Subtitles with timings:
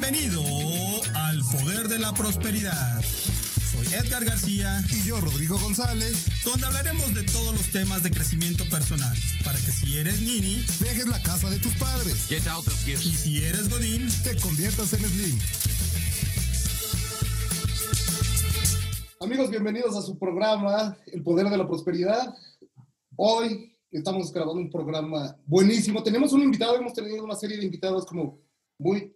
[0.00, 0.42] Bienvenido
[1.14, 3.02] al Poder de la Prosperidad.
[3.02, 8.64] Soy Edgar García y yo Rodrigo González, donde hablaremos de todos los temas de crecimiento
[8.70, 12.30] personal, para que si eres Nini, dejes la casa de tus padres.
[12.30, 15.38] y si eres Godín, te conviertas en Slim.
[19.20, 22.34] Amigos, bienvenidos a su programa El Poder de la Prosperidad.
[23.16, 26.02] Hoy estamos grabando un programa buenísimo.
[26.02, 28.40] Tenemos un invitado, hemos tenido una serie de invitados como
[28.78, 29.14] muy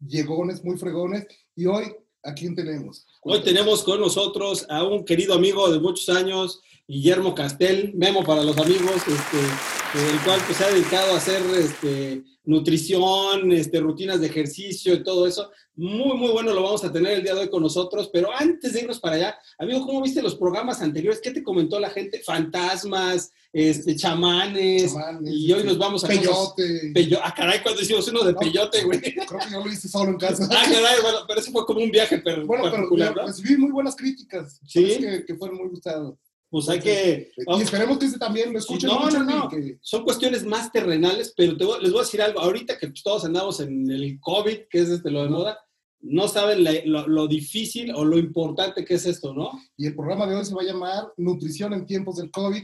[0.00, 1.26] llegones, muy fregones.
[1.54, 3.06] Y hoy, ¿a quién tenemos?
[3.22, 8.44] Hoy tenemos con nosotros a un querido amigo de muchos años, Guillermo Castel, Memo para
[8.44, 14.20] los amigos, este, el cual pues, se ha dedicado a hacer este, nutrición, este, rutinas
[14.20, 15.50] de ejercicio y todo eso.
[15.74, 18.72] Muy, muy bueno lo vamos a tener el día de hoy con nosotros, pero antes
[18.72, 21.20] de irnos para allá, amigo, ¿cómo viste los programas anteriores?
[21.20, 22.22] ¿Qué te comentó la gente?
[22.24, 26.08] Fantasmas, este, chamanes, y hoy nos vamos a...
[26.08, 26.92] Peyote.
[27.22, 29.00] ah, caray, cuando hicimos uno de peyote, güey.
[29.00, 30.46] Creo que yo lo hice solo en casa.
[30.50, 33.70] ah, caray, bueno, pero eso fue como un viaje pero, bueno, particular, pero recibí muy
[33.70, 34.60] buenas críticas.
[34.66, 34.98] Sí.
[34.98, 36.16] Que, que fueron muy gustados.
[36.50, 37.30] Pues hay que...
[37.34, 39.20] Y esperemos que este también lo escuchen no, mucho.
[39.20, 39.50] No, no,
[39.80, 42.40] Son cuestiones más terrenales, pero les voy a decir algo.
[42.40, 45.58] Ahorita que todos andamos en el COVID, que es este, lo de moda,
[46.00, 49.58] no saben lo, lo, difícil o lo importante que es esto, ¿no?
[49.78, 52.62] Y el programa de hoy se va a llamar Nutrición en tiempos del COVID.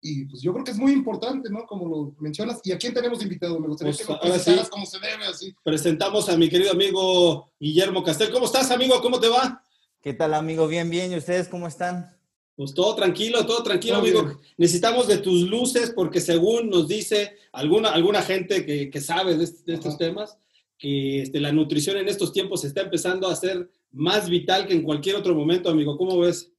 [0.00, 1.66] Y pues yo creo que es muy importante, ¿no?
[1.66, 2.60] Como lo mencionas.
[2.64, 3.58] ¿Y a quién tenemos invitado?
[3.58, 4.70] Me gustaría Pues, que lo presentaras sí.
[4.70, 5.54] como se debe, así.
[5.64, 8.30] Presentamos a mi querido amigo Guillermo Castel.
[8.30, 9.00] ¿Cómo estás, amigo?
[9.02, 9.62] ¿Cómo te va?
[10.00, 10.68] ¿Qué tal, amigo?
[10.68, 11.10] Bien, bien.
[11.12, 12.14] ¿Y ustedes cómo están?
[12.54, 14.22] Pues todo tranquilo, todo tranquilo, Todo amigo.
[14.24, 14.36] bien.
[14.56, 19.44] Necesitamos de tus luces porque según nos dice alguna, alguna gente que, que sabe de,
[19.44, 20.38] est- de estos temas,
[20.76, 24.82] que este, la nutrición en estos tiempos está empezando a ser más vital que en
[24.82, 25.96] cualquier otro momento, amigo.
[25.96, 26.52] ¿Cómo ves?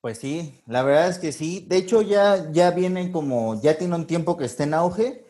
[0.00, 1.66] Pues sí, la verdad es que sí.
[1.68, 5.24] De hecho, ya, ya vienen como, ya tiene un tiempo que está en auge,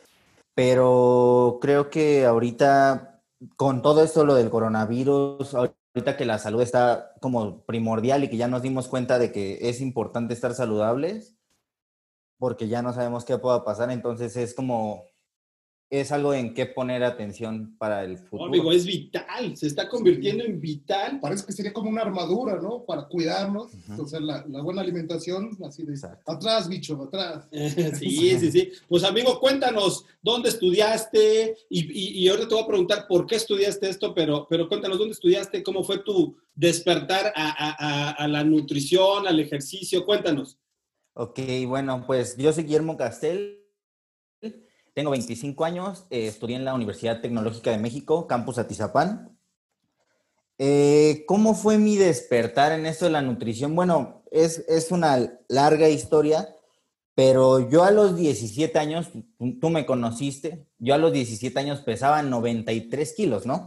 [0.54, 3.22] pero creo que ahorita,
[3.56, 8.36] con todo esto, lo del coronavirus, ahorita que la salud está como primordial y que
[8.36, 11.36] ya nos dimos cuenta de que es importante estar saludables,
[12.38, 15.04] porque ya no sabemos qué pueda pasar, entonces es como,
[15.90, 18.44] es algo en qué poner atención para el No, futuro.
[18.44, 21.18] amigo, es vital, se está convirtiendo en vital.
[21.18, 22.84] Parece que sería como una armadura, ¿no?
[22.84, 23.72] Para cuidarnos.
[23.72, 24.02] Ujú.
[24.02, 26.30] O sea, la, la buena alimentación, así de Exacto.
[26.30, 27.48] atrás, bicho, atrás.
[27.98, 28.70] Sí, sí, sí.
[28.86, 33.36] Pues amigo, cuéntanos dónde estudiaste y, y, y ahora te voy a preguntar por qué
[33.36, 38.28] estudiaste esto, pero, pero cuéntanos dónde estudiaste, cómo fue tu despertar a, a- a- a
[38.28, 40.58] la nutrición, al ejercicio, cuéntanos.
[41.14, 43.64] Ok, bueno, pues yo soy Guillermo Castel,
[44.98, 49.38] tengo 25 años, eh, estudié en la Universidad Tecnológica de México, Campus Atizapán.
[50.58, 53.76] Eh, ¿Cómo fue mi despertar en esto de la nutrición?
[53.76, 56.48] Bueno, es, es una larga historia,
[57.14, 61.82] pero yo a los 17 años, tú, tú me conociste, yo a los 17 años
[61.82, 63.66] pesaba 93 kilos, ¿no?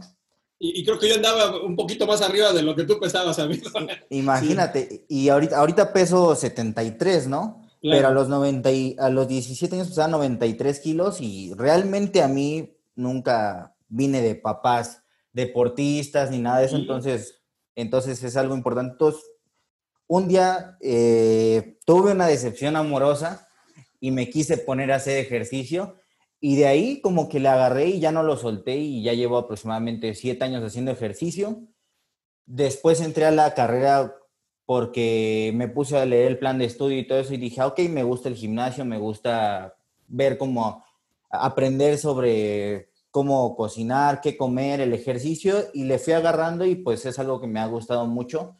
[0.58, 3.38] Y, y creo que yo andaba un poquito más arriba de lo que tú pensabas,
[3.38, 3.70] amigo.
[4.10, 7.61] Imagínate, y ahorita, ahorita peso 73, ¿no?
[7.82, 7.98] Claro.
[7.98, 12.28] Pero a los, 90 y- a los 17 años pesaba 93 kilos y realmente a
[12.28, 15.02] mí nunca vine de papás
[15.32, 16.82] deportistas ni nada de eso, Sí.
[16.82, 17.42] entonces,
[17.74, 18.92] entonces es algo importante.
[18.92, 19.22] Entonces,
[20.06, 23.48] un día eh, tuve una decepción amorosa
[23.98, 25.96] y me quise poner a hacer ejercicio
[26.40, 29.38] y de ahí como que le agarré y ya no lo solté y ya llevo
[29.38, 31.62] aproximadamente siete años haciendo ejercicio.
[32.46, 34.14] Después entré a la carrera
[34.66, 37.66] porque me puse a leer el plan de estudio y todo eso y dije, "Ah,
[37.68, 39.74] ok, me gusta el gimnasio, me gusta
[40.08, 40.84] ver cómo
[41.30, 47.18] aprender sobre cómo cocinar, qué comer, el ejercicio y le fui agarrando y pues es
[47.18, 48.56] algo que me ha gustado mucho,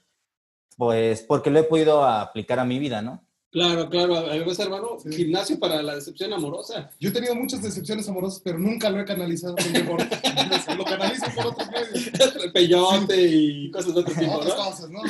[0.76, 3.24] pues porque lo he podido aplicar a mi vida, ¿no?
[3.52, 4.16] Claro, claro.
[4.16, 5.12] Además, hermano, Sí.
[5.14, 6.90] gimnasio para la decepción amorosa.
[6.98, 9.54] Yo he tenido muchas decepciones amorosas, pero nunca lo he canalizado.
[9.56, 10.00] por
[10.78, 12.10] lo canalizo por otros medios.
[12.52, 14.64] Peyote y cosas de otro tipo, Otras ¿no?
[14.64, 15.00] cosas, ¿no?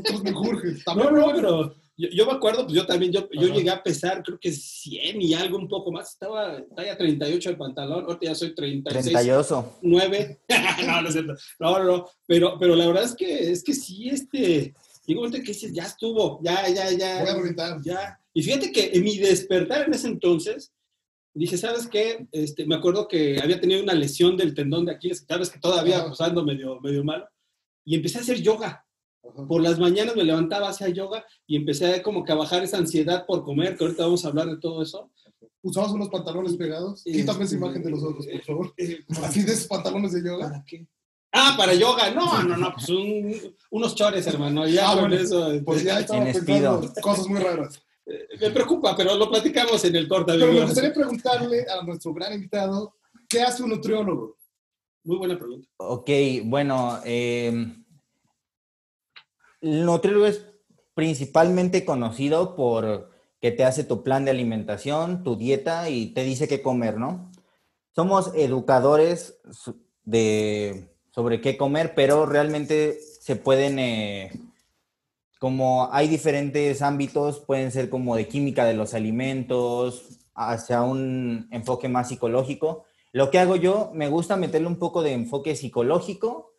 [0.00, 0.82] Otros menjurjes.
[0.96, 4.38] No, no, pero yo, yo me acuerdo, pues yo también, yo, llegué a pesar, creo
[4.38, 6.10] que 100 y algo un poco más.
[6.10, 9.04] Estaba talla 38 el pantalón, ahorita ya soy 36.
[9.04, 9.78] Trentayoso.
[9.82, 10.40] 9.
[10.86, 11.34] no, no es cierto.
[11.60, 12.06] No, no, no.
[12.26, 14.74] Pero, pero la verdad es que, es que sí, este,
[15.06, 17.20] llegó un momento que dices, ya estuvo, ya, ya, ya.
[17.20, 17.80] Voy a reventar.
[17.82, 18.20] Ya.
[18.34, 20.72] Y fíjate que en mi despertar en ese entonces,
[21.34, 22.26] dije, ¿sabes qué?
[22.32, 25.98] Este, me acuerdo que había tenido una lesión del tendón de Aquiles, sabes que todavía
[25.98, 26.08] Ajá.
[26.08, 27.26] pues, ando medio, medio malo,
[27.84, 28.84] y empecé a hacer yoga.
[29.22, 29.46] Ajá.
[29.46, 32.78] Por las mañanas me levantaba, hacía yoga y empecé a como que a bajar esa
[32.78, 35.10] ansiedad por comer, que ahorita vamos a hablar de todo eso.
[35.62, 37.02] Usabas unos pantalones pegados.
[37.02, 37.56] Sí, Quítame esa sí.
[37.56, 38.74] imagen de los ojos, por favor.
[38.76, 40.48] Eh, Así de esos pantalones de yoga.
[40.50, 40.86] ¿Para qué?
[41.38, 42.10] Ah, para yoga.
[42.12, 44.66] No, no, no, pues un- unos chores, hermano.
[44.66, 45.16] Ya Ah, con bueno.
[45.16, 45.52] eso.
[45.52, 47.82] este, Pues ya estaba En pensando cosas muy raras.
[48.06, 50.32] eh, me preocupa, pero lo platicamos en el corte.
[50.38, 52.94] Pero me gustaría preguntarle a nuestro gran invitado,
[53.28, 54.36] ¿qué hace un nutriólogo?
[55.04, 55.68] Muy buena pregunta.
[55.76, 56.08] Ok,
[56.44, 57.48] bueno, eh,
[59.60, 60.42] el nutriólogo es
[60.94, 63.10] principalmente conocido por
[63.40, 67.30] que te hace tu plan de alimentación, tu dieta y te dice qué comer, ¿no?
[67.94, 69.38] Somos educadores
[70.04, 74.32] de, sobre qué comer, pero realmente se pueden, eh,
[75.38, 81.88] como hay diferentes ámbitos, pueden ser como de química de los alimentos, hacia un enfoque
[81.88, 82.84] más psicológico.
[83.12, 86.52] Lo que hago yo, me gusta meterle un poco de enfoque psicológico,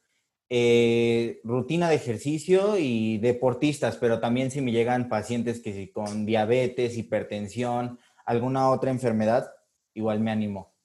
[0.49, 6.25] eh, rutina de ejercicio y deportistas, pero también si me llegan pacientes que si con
[6.25, 9.51] diabetes, hipertensión, alguna otra enfermedad,
[9.93, 10.76] igual me animo.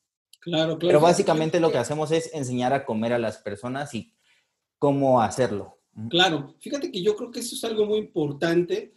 [0.42, 0.78] Claro, claro.
[0.80, 4.12] Pero básicamente lo que hacemos es enseñar a comer a las personas y
[4.78, 5.78] cómo hacerlo.
[6.10, 8.92] Claro, fíjate que yo creo que eso es algo muy importante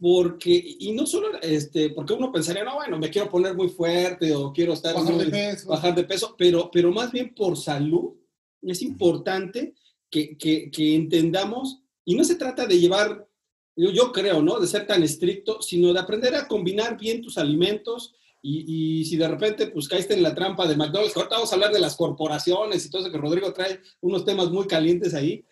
[0.00, 4.34] porque, y no solo, este, porque uno pensaría, no, bueno, me quiero poner muy fuerte
[4.34, 5.68] o quiero estar Bajar de muy- peso.
[5.68, 8.14] bajar de peso, pero, pero más bien por salud
[8.62, 9.74] es importante
[10.10, 13.26] que, que, que entendamos, y no se trata de llevar,
[13.74, 14.58] yo, yo creo, ¿no?
[14.60, 18.14] De ser tan estricto, sino de aprender a combinar bien tus alimentos.
[18.48, 21.50] Y, y si de repente pues caíste en la trampa de McDonald's, que ahorita vamos
[21.50, 25.14] a hablar de las corporaciones y todo eso, que Rodrigo trae unos temas muy calientes
[25.14, 25.44] ahí,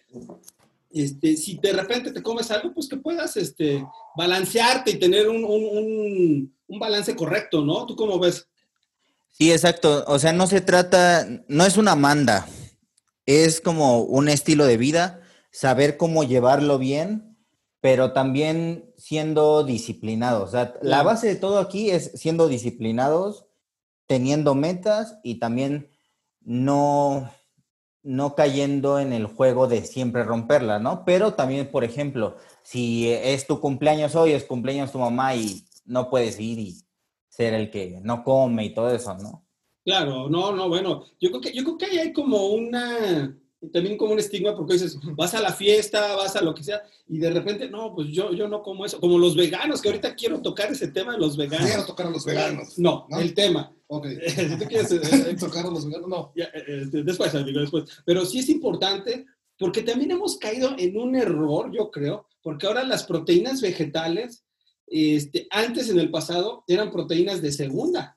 [0.92, 3.84] este, si de repente te comes algo, pues que puedas este,
[4.16, 7.84] balancearte y tener un, un, un, un balance correcto, ¿no?
[7.84, 8.46] ¿Tú cómo ves?
[9.32, 10.04] Sí, exacto.
[10.06, 12.46] O sea, no se trata, no es una manda,
[13.26, 15.20] es como un estilo de vida,
[15.50, 17.36] saber cómo llevarlo bien,
[17.80, 20.48] pero también siendo disciplinados.
[20.48, 23.44] O sea, la base de todo aquí es siendo disciplinados,
[24.06, 25.90] teniendo metas y también
[26.40, 27.30] no,
[28.02, 31.04] no cayendo en el juego de siempre romperla, ¿no?
[31.04, 36.08] Pero también, por ejemplo, si es tu cumpleaños hoy, es cumpleaños tu mamá y no
[36.08, 36.76] puedes ir y
[37.28, 39.46] ser el que no come y todo eso, ¿no?
[39.84, 43.38] Claro, no, no, bueno, yo creo que, yo creo que ahí hay como una,
[43.72, 46.82] también como un estigma, porque dices, vas a la fiesta, vas a lo que sea,
[47.08, 50.14] y de repente, no, pues yo, yo no como eso, como los veganos, que ahorita
[50.14, 51.66] quiero tocar ese tema de los veganos.
[51.66, 52.78] Quiero tocar a los veganos.
[52.78, 53.20] No, ¿No?
[53.20, 53.72] el tema.
[53.86, 54.06] Ok.
[54.28, 56.32] Si tú quieres, eh, tocar a los veganos, no.
[56.34, 57.84] Ya, eh, este, después, amigo, después.
[58.04, 59.26] Pero sí es importante
[59.58, 64.44] porque también hemos caído en un error, yo creo, porque ahora las proteínas vegetales,
[64.86, 68.13] este, antes en el pasado eran proteínas de segunda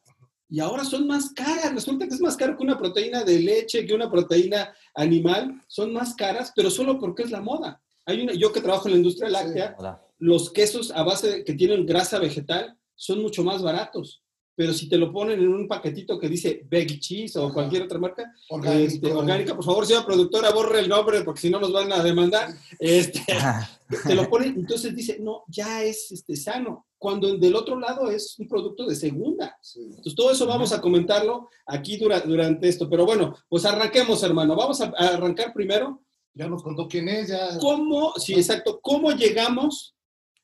[0.50, 1.74] y ahora son más caras.
[1.74, 5.94] Resulta que es más caro que una proteína de leche, que una proteína animal, son
[5.94, 7.82] más caras, pero solo porque es la moda.
[8.06, 10.02] Hay una, yo que trabajo en la industria láctea, Hola.
[10.20, 14.24] los quesos a base de, que tienen grasa vegetal son mucho más baratos.
[14.56, 17.54] Pero si te lo ponen en un paquetito que dice veggie cheese o Ajá.
[17.54, 18.88] cualquier otra marca, Orgánico.
[18.88, 22.02] este, orgánica, por favor, señora productora, borre el nombre porque si no nos van a
[22.02, 22.56] demandar.
[22.80, 23.22] Este,
[24.08, 26.87] te lo ponen, entonces dice, no, ya es este, sano.
[27.00, 29.58] Cuando del otro lado es un producto de segunda.
[29.62, 29.82] Sí.
[29.84, 32.90] Entonces, todo eso vamos a comentarlo aquí dura- durante esto.
[32.90, 34.56] Pero bueno, pues arranquemos, hermano.
[34.56, 36.02] Vamos a, a arrancar primero.
[36.34, 37.58] Ya nos contó quién es, ya.
[37.60, 39.96] ¿Cómo, sí, exacto, cómo llegamos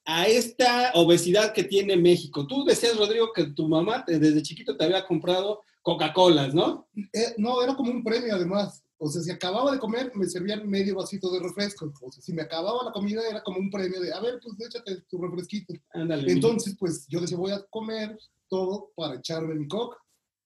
[0.06, 2.46] a esta obesidad que tiene México?
[2.48, 6.88] Tú decías, Rodrigo, que tu mamá desde chiquito te había comprado Coca-Colas, ¿no?
[7.14, 8.83] Eh, no, era como un premio además.
[9.06, 11.92] O sea, si acababa de comer, me servían medio vasito de refresco.
[12.02, 14.56] O sea, si me acababa la comida, era como un premio de, a ver, pues
[14.62, 15.74] échate tu refresquito.
[15.92, 16.32] Ándale.
[16.32, 18.18] Entonces, pues yo decía, voy a comer
[18.48, 19.98] todo para echarme mi coca.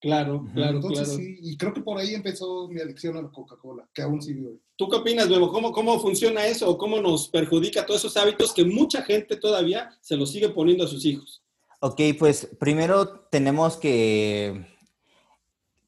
[0.02, 1.20] claro, claro, Entonces, claro.
[1.22, 4.48] sí, y creo que por ahí empezó mi adicción a la Coca-Cola, que aún sigue
[4.48, 4.60] hoy.
[4.76, 5.52] ¿Tú qué opinas, Bebo?
[5.52, 6.68] ¿Cómo, ¿Cómo funciona eso?
[6.68, 10.84] ¿O cómo nos perjudica todos esos hábitos que mucha gente todavía se los sigue poniendo
[10.84, 11.44] a sus hijos?
[11.80, 14.66] Ok, pues primero tenemos que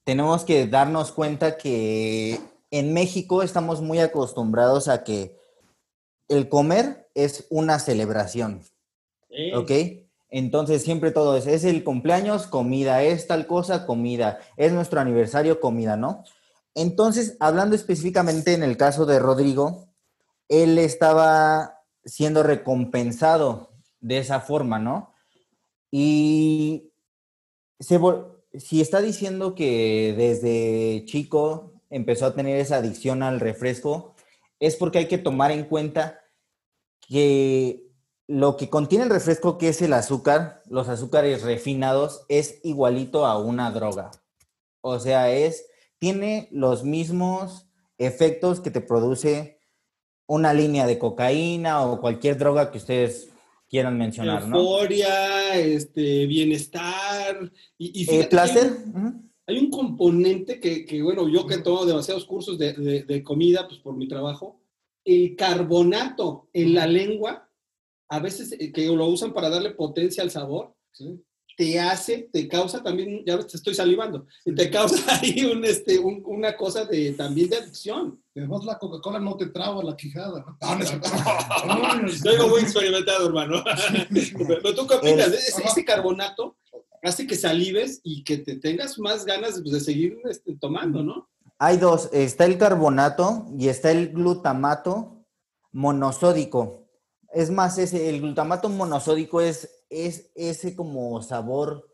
[0.04, 2.40] tenemos que darnos cuenta que
[2.72, 5.38] en México estamos muy acostumbrados a que
[6.28, 8.62] el comer es una celebración,
[9.56, 9.72] ¿ok?
[10.30, 15.60] Entonces siempre todo es, es el cumpleaños, comida, es tal cosa, comida, es nuestro aniversario,
[15.60, 16.24] comida, ¿no?
[16.76, 19.88] Entonces, hablando específicamente en el caso de Rodrigo,
[20.48, 25.14] él estaba siendo recompensado de esa forma, ¿no?
[25.92, 26.92] Y
[27.80, 28.00] se,
[28.54, 34.16] si está diciendo que desde chico empezó a tener esa adicción al refresco,
[34.60, 36.20] es porque hay que tomar en cuenta
[37.08, 37.90] que
[38.28, 43.40] lo que contiene el refresco, que es el azúcar, los azúcares refinados, es igualito a
[43.40, 44.12] una droga.
[44.82, 45.66] O sea, es,
[45.98, 47.68] tiene los mismos
[47.98, 49.60] efectos que te produce
[50.28, 53.30] una línea de cocaína o cualquier droga que ustedes
[53.68, 58.78] quieran mencionar, Euforia, este, bienestar y, y eh, placer.
[59.50, 63.24] Hay un, componente que, que, bueno, yo que he tomado demasiados cursos de, de, de
[63.24, 64.62] comida, pues por mi trabajo,
[65.04, 67.50] el carbonato en la lengua
[68.10, 70.76] a veces eh, que lo usan para darle potencia al sabor,
[71.56, 76.56] te hace, te causa también, ya te estoy salivando, te causa ahí un, este, una
[76.56, 78.24] cosa de, también de adicción.
[78.36, 80.46] Además la Coca-Cola no te traba la quijada.
[80.50, 80.58] ¿no?
[82.38, 83.62] no, muy experimentado, hermano.
[84.48, 86.56] Pero tú qué opinas, ese, carbonato
[87.04, 91.30] hace que salives y que te tengas más ganas de seguir este, tomando, ¿no?
[91.58, 95.26] Hay dos, está el carbonato y está el glutamato
[95.72, 96.88] monosódico.
[97.34, 101.90] Es más, ese, el glutamato monosódico es, es ese como sabor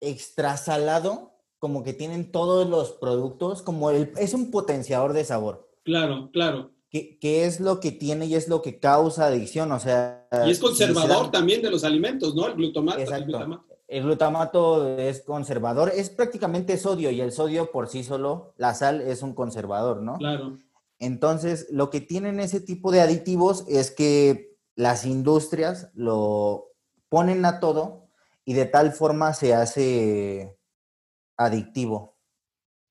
[0.00, 5.70] extra salado, como que tienen todos los productos, como el, es un potenciador de sabor.
[5.84, 6.72] Claro, claro.
[6.90, 10.26] Que, es lo que tiene y es lo que causa adicción, o sea...
[10.46, 12.46] Y es conservador también de los alimentos, ¿no?
[12.46, 12.98] El glutamato.
[12.98, 13.24] Exacto.
[13.24, 13.75] El glutamato.
[13.88, 19.00] El glutamato es conservador, es prácticamente sodio y el sodio por sí solo, la sal
[19.00, 20.18] es un conservador, ¿no?
[20.18, 20.58] Claro.
[20.98, 26.72] Entonces, lo que tienen ese tipo de aditivos es que las industrias lo
[27.08, 28.08] ponen a todo
[28.44, 30.56] y de tal forma se hace
[31.36, 32.16] adictivo.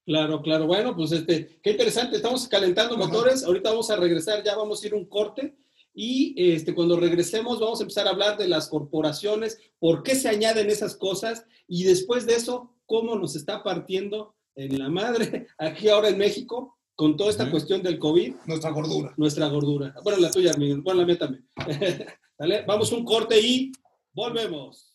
[0.06, 0.68] Claro, claro.
[0.68, 2.18] Bueno, pues este, qué interesante.
[2.18, 3.44] Estamos calentando motores.
[3.44, 5.56] Ahorita vamos a regresar, ya vamos a ir un corte.
[5.98, 10.28] Y este, cuando regresemos vamos a empezar a hablar de las corporaciones, por qué se
[10.28, 15.88] añaden esas cosas y después de eso, cómo nos está partiendo en la madre aquí
[15.88, 18.36] ahora en México con toda esta cuestión del COVID.
[18.46, 19.14] Nuestra gordura.
[19.16, 19.96] Nuestra gordura.
[20.04, 20.82] Bueno, la tuya, Miguel.
[20.82, 21.50] Bueno, la mía también.
[22.38, 22.64] ¿Dale?
[22.66, 23.72] Vamos un corte y
[24.14, 24.92] volvemos.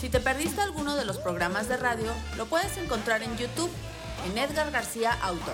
[0.00, 3.70] Si te perdiste alguno de los programas de radio, lo puedes encontrar en YouTube,
[4.26, 5.52] en Edgar García Auto.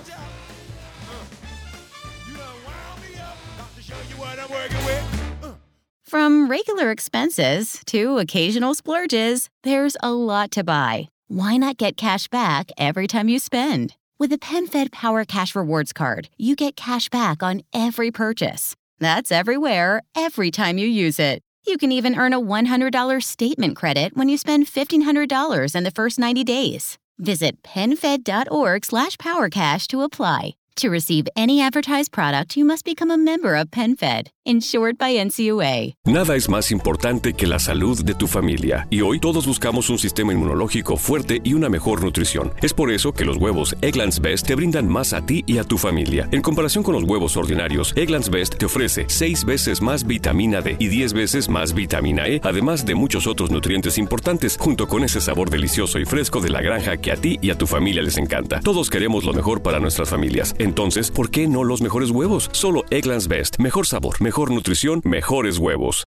[6.04, 11.08] From regular expenses to occasional splurges, there's a lot to buy.
[11.28, 13.94] why not get cash back every time you spend?
[14.18, 18.74] With the PenFed Power Cash Rewards Card, you get cash back on every purchase.
[18.98, 21.40] That's everywhere, every time you use it.
[21.66, 26.18] You can even earn a $100 statement credit when you spend $1,500 in the first
[26.18, 26.98] 90 days.
[27.18, 30.54] Visit PenFed.org slash PowerCash to apply.
[30.76, 35.94] To receive any advertised product, you must become a member of PenFed, insured by NCUA.
[36.06, 39.98] Nada es más importante que la salud de tu familia, y hoy todos buscamos un
[39.98, 42.52] sistema inmunológico fuerte y una mejor nutrición.
[42.62, 45.64] Es por eso que los huevos Egglands Best te brindan más a ti y a
[45.64, 46.28] tu familia.
[46.32, 50.76] En comparación con los huevos ordinarios, Egglands Best te ofrece 6 veces más vitamina D
[50.78, 55.20] y 10 veces más vitamina E, además de muchos otros nutrientes importantes, junto con ese
[55.20, 58.16] sabor delicioso y fresco de la granja que a ti y a tu familia les
[58.16, 58.60] encanta.
[58.60, 60.54] Todos queremos lo mejor para nuestras familias.
[60.60, 62.50] Entonces, ¿por qué no los mejores huevos?
[62.52, 63.58] Solo Egglands Best.
[63.58, 66.04] Mejor sabor, mejor nutrición, mejores huevos.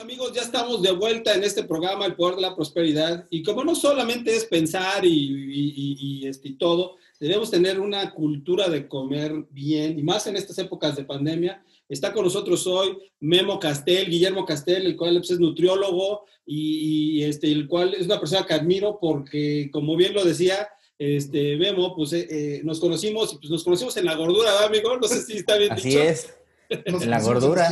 [0.00, 3.28] Amigos, ya estamos de vuelta en este programa, El Poder de la Prosperidad.
[3.30, 8.88] Y como no solamente es pensar y, este, y todo, debemos tener una cultura de
[8.88, 11.64] comer bien, y más en estas épocas de pandemia.
[11.88, 17.52] Está con nosotros hoy Memo Castel, Guillermo Castel, el cual pues, es nutriólogo y, este,
[17.52, 20.68] el cual es una persona que admiro porque, como bien lo decía,
[20.98, 24.66] este, Memo, pues eh, eh, nos conocimos y pues nos conocimos en la gordura, ¿verdad,
[24.66, 24.96] amigo?
[24.96, 26.34] No sé si está bien Así es,
[26.68, 27.68] en la gordura.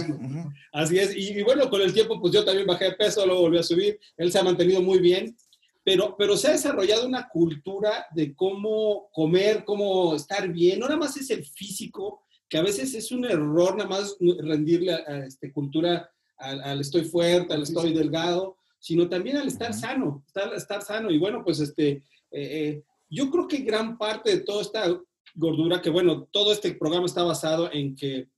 [0.73, 3.59] Así es, y, bueno, con el tiempo pues yo también bajé de peso, luego volví
[3.59, 5.37] a subir, él se ha mantenido muy bien,
[5.85, 10.99] pero, pero se ha desarrollado una cultura de cómo comer, cómo estar bien, no nada
[10.99, 15.50] más es el físico, que a veces es un error nada más rendirle a, esta
[15.52, 21.11] cultura al, estoy fuerte, al estoy delgado, sino también al estar sano, estar, estar sano.
[21.11, 25.00] Y bueno, pues este, eh, yo creo que gran parte de toda esta
[25.35, 28.28] gordura, que bueno, todo este programa está basado en que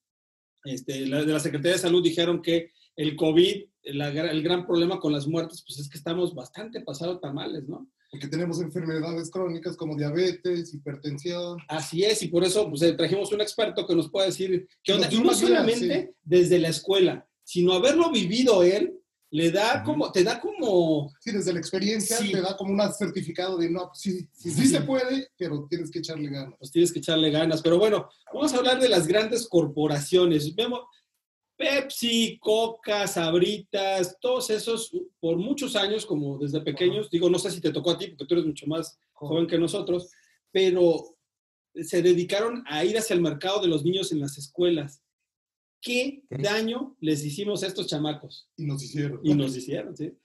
[0.64, 5.26] este, de la Secretaría de Salud dijeron que el COVID, el gran problema con las
[5.26, 7.88] muertes, pues es que estamos bastante pasados tamales, ¿no?
[8.14, 11.58] porque tenemos enfermedades crónicas como diabetes, hipertensión.
[11.66, 14.92] Así es, y por eso pues, eh, trajimos un experto que nos pueda decir qué
[14.92, 15.08] onda.
[15.10, 18.94] Y no solamente desde la escuela, sino haberlo vivido él,
[19.36, 22.30] le da como, te da como, Sí, desde la experiencia Sí.
[22.30, 24.68] te da como un certificado de no, pues sí, sí, sí Sí.
[24.68, 26.54] se puede, pero tienes que echarle ganas.
[26.56, 27.60] pues tienes que echarle ganas.
[27.60, 30.54] Pero bueno, vamos a hablar de las grandes corporaciones.
[30.54, 30.82] Vemos
[31.56, 37.60] Pepsi, Coca, Sabritas, todos esos por muchos años, como desde pequeños, digo, no sé si
[37.60, 40.10] te tocó a ti, porque tú eres mucho más joven que nosotros,
[40.52, 41.16] pero
[41.82, 45.00] se dedicaron a ir hacia el mercado de los niños en las escuelas.
[45.84, 48.48] ¿Qué daño les hicimos a estos chamacos?
[48.56, 49.20] Y nos hicieron.
[49.22, 50.16] Y nos hicieron, ¿sí?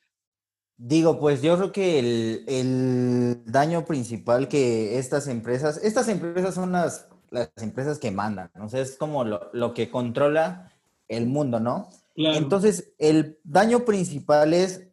[0.78, 6.72] Digo, pues yo creo que el, el daño principal que estas empresas, estas empresas son
[6.72, 8.68] las, las empresas que mandan, ¿no?
[8.68, 10.72] O sea, es como lo, lo que controla
[11.10, 11.90] el mundo, ¿no?
[12.16, 12.38] Claro.
[12.38, 14.88] Entonces, el daño principal es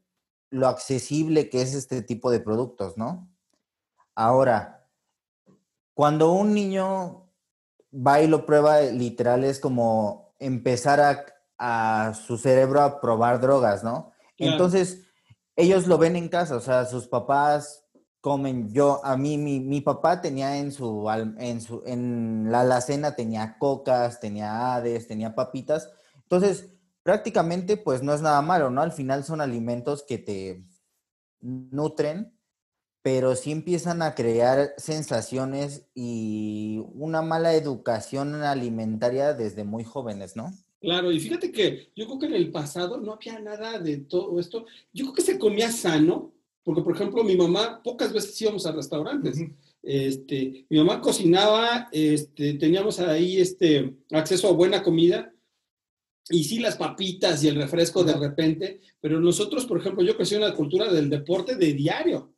[0.51, 3.31] lo accesible que es este tipo de productos, ¿no?
[4.17, 4.89] Ahora,
[5.95, 7.31] cuando un niño
[7.95, 11.25] va y lo prueba, literal es como empezar a,
[11.59, 14.13] a su cerebro a probar drogas, ¿no?
[14.37, 14.53] Claro.
[14.53, 15.07] Entonces,
[15.57, 17.87] ellos lo ven en casa, o sea, sus papás
[18.21, 18.73] comen.
[18.73, 23.57] Yo, a mí, mi, mi papá tenía en su, en su, en la alacena tenía
[23.59, 25.89] cocas, tenía hades, tenía papitas.
[26.23, 26.69] Entonces,
[27.05, 28.83] prácticamente, pues no es nada malo, ¿no?
[28.83, 30.67] Al final son alimentos que te
[31.41, 32.36] nutren,
[33.07, 40.53] pero sí empiezan a crear sensaciones y una mala educación alimentaria desde muy jóvenes, ¿no?
[40.81, 44.41] Claro, y fíjate que yo creo que en el pasado no había nada de todo
[44.41, 44.67] esto.
[44.93, 46.33] Yo creo que se comía sano,
[46.65, 49.39] porque por ejemplo mi mamá, pocas veces íbamos a restaurantes.
[49.85, 55.33] Este, mi mamá cocinaba, este, teníamos ahí este, acceso a buena comida,
[56.29, 60.35] y sí las papitas y el refresco de repente, pero nosotros, por ejemplo, yo crecí
[60.35, 62.33] en la cultura del deporte de diario,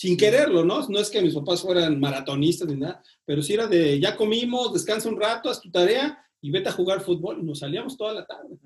[0.00, 0.86] sin quererlo, ¿no?
[0.88, 4.72] No es que mis papás fueran maratonistas ni nada, pero sí era de, ya comimos,
[4.72, 8.12] descansa un rato, haz tu tarea y vete a jugar fútbol, y nos salíamos toda
[8.14, 8.56] la tarde.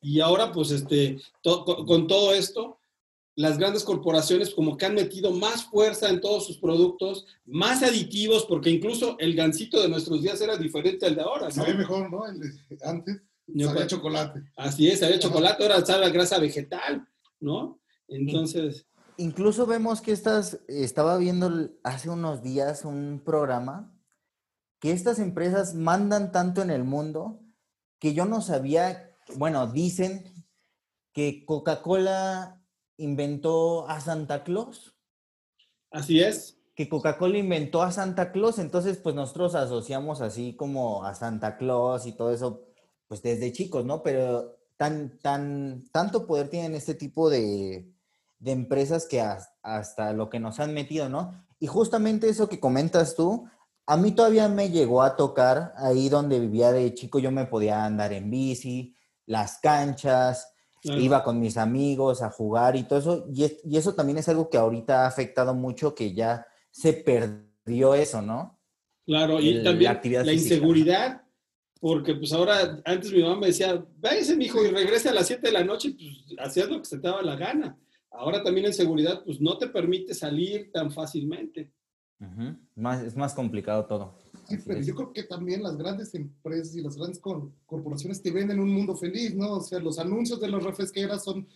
[0.00, 2.78] Y ahora, pues, este, to- con, con todo esto,
[3.34, 8.46] las grandes corporaciones como que han metido más fuerza en todos sus productos, más aditivos,
[8.46, 11.52] porque incluso el gansito de nuestros días era diferente al de ahora, ¿no?
[11.52, 12.28] Sabía mejor, ¿no?
[12.28, 12.46] El de
[12.84, 14.40] antes No, sabía pues, chocolate.
[14.56, 15.26] Así es, había Ajá.
[15.26, 17.04] chocolate, ahora sabe grasa vegetal,
[17.40, 17.80] ¿no?
[18.06, 23.92] Entonces, Incluso vemos que estas, estaba viendo hace unos días un programa
[24.80, 27.40] que estas empresas mandan tanto en el mundo
[27.98, 30.44] que yo no sabía, bueno, dicen
[31.12, 32.60] que Coca-Cola
[32.98, 34.94] inventó a Santa Claus,
[35.90, 36.58] así es.
[36.74, 42.04] que Coca-Cola inventó a Santa Claus, entonces pues nosotros asociamos así como a Santa Claus
[42.06, 42.66] y todo eso,
[43.06, 44.02] pues desde chicos, ¿no?
[44.02, 47.93] Pero tan, tan, tanto poder tienen este tipo de,
[48.38, 51.32] de empresas que has- hasta lo que nos han metido, ¿no?
[51.58, 53.46] Y justamente eso que comentas tú,
[53.86, 57.84] a mí todavía me llegó a tocar ahí donde vivía de chico, yo me podía
[57.84, 60.50] andar en bici, las canchas,
[60.82, 61.00] Claro.
[61.00, 64.28] iba con mis amigos a jugar y todo eso, y, es- y eso también es
[64.28, 68.58] algo que ahorita ha afectado mucho, que ya se perdió eso, ¿no?
[69.06, 70.32] Claro, y el- la también la, física.
[70.32, 71.22] inseguridad,
[71.80, 75.46] porque pues ahora, antes mi mamá me decía, váyase, mijo, y regrese a las 7
[75.46, 77.78] de la noche, pues hacías lo que se te daba la gana.
[78.16, 81.72] Ahora también en seguridad, pues no te permite salir tan fácilmente.
[82.20, 84.14] Ujú, más, es más complicado todo.
[84.48, 88.30] Sí, pero yo creo que también las grandes empresas y las grandes cor- corporaciones te
[88.30, 89.54] venden un mundo feliz, ¿no?
[89.54, 91.46] O sea, los anuncios de las refresqueras son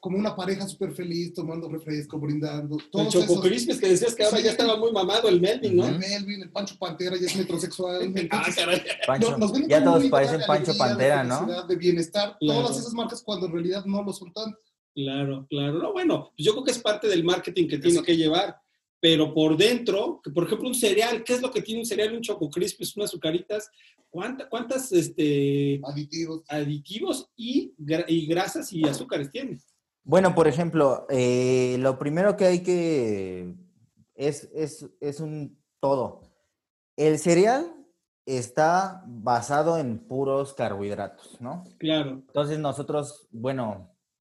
[0.00, 2.78] como una pareja súper feliz tomando refresco, brindando.
[2.78, 4.44] El Todos Choco esos- Crispes que decías que ahora Sí.
[4.44, 5.88] ya estaba muy mamado el Melvin, ¿no?
[5.88, 8.00] El Melvin, el Pancho Pantera ya es metrosexual.
[8.14, 8.82] Ah, entonces, caray.
[9.06, 11.66] Pancho, no- ya todos parecen Pancho Pantera, ¿no?
[11.66, 12.62] De bienestar, Claro.
[12.62, 14.58] todas esas marcas cuando en realidad no lo son tanto.
[14.98, 15.78] Claro, claro.
[15.80, 18.56] No, bueno, pues yo creo que es parte del marketing que tiene que llevar.
[19.00, 22.12] Pero por dentro, que por ejemplo, un cereal, ¿qué es lo que tiene un cereal?
[22.16, 23.70] Un Choco Crispes, unas azucaritas.
[24.10, 26.42] ¿Cuánta- ¿Cuántas este, Aditivos.
[26.48, 27.72] aditivos y
[28.26, 29.60] grasas y azúcares tiene?
[30.02, 33.54] Bueno, por ejemplo, eh, lo primero que hay que
[34.16, 36.22] es, es, es un todo.
[36.96, 37.72] El cereal
[38.26, 41.62] está basado en puros carbohidratos, ¿no?
[41.78, 43.94] Claro, Entonces nosotros, bueno,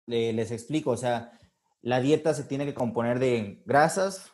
[0.09, 1.33] le- les explico, o sea,
[1.83, 4.33] la dieta se tiene que componer de grasas,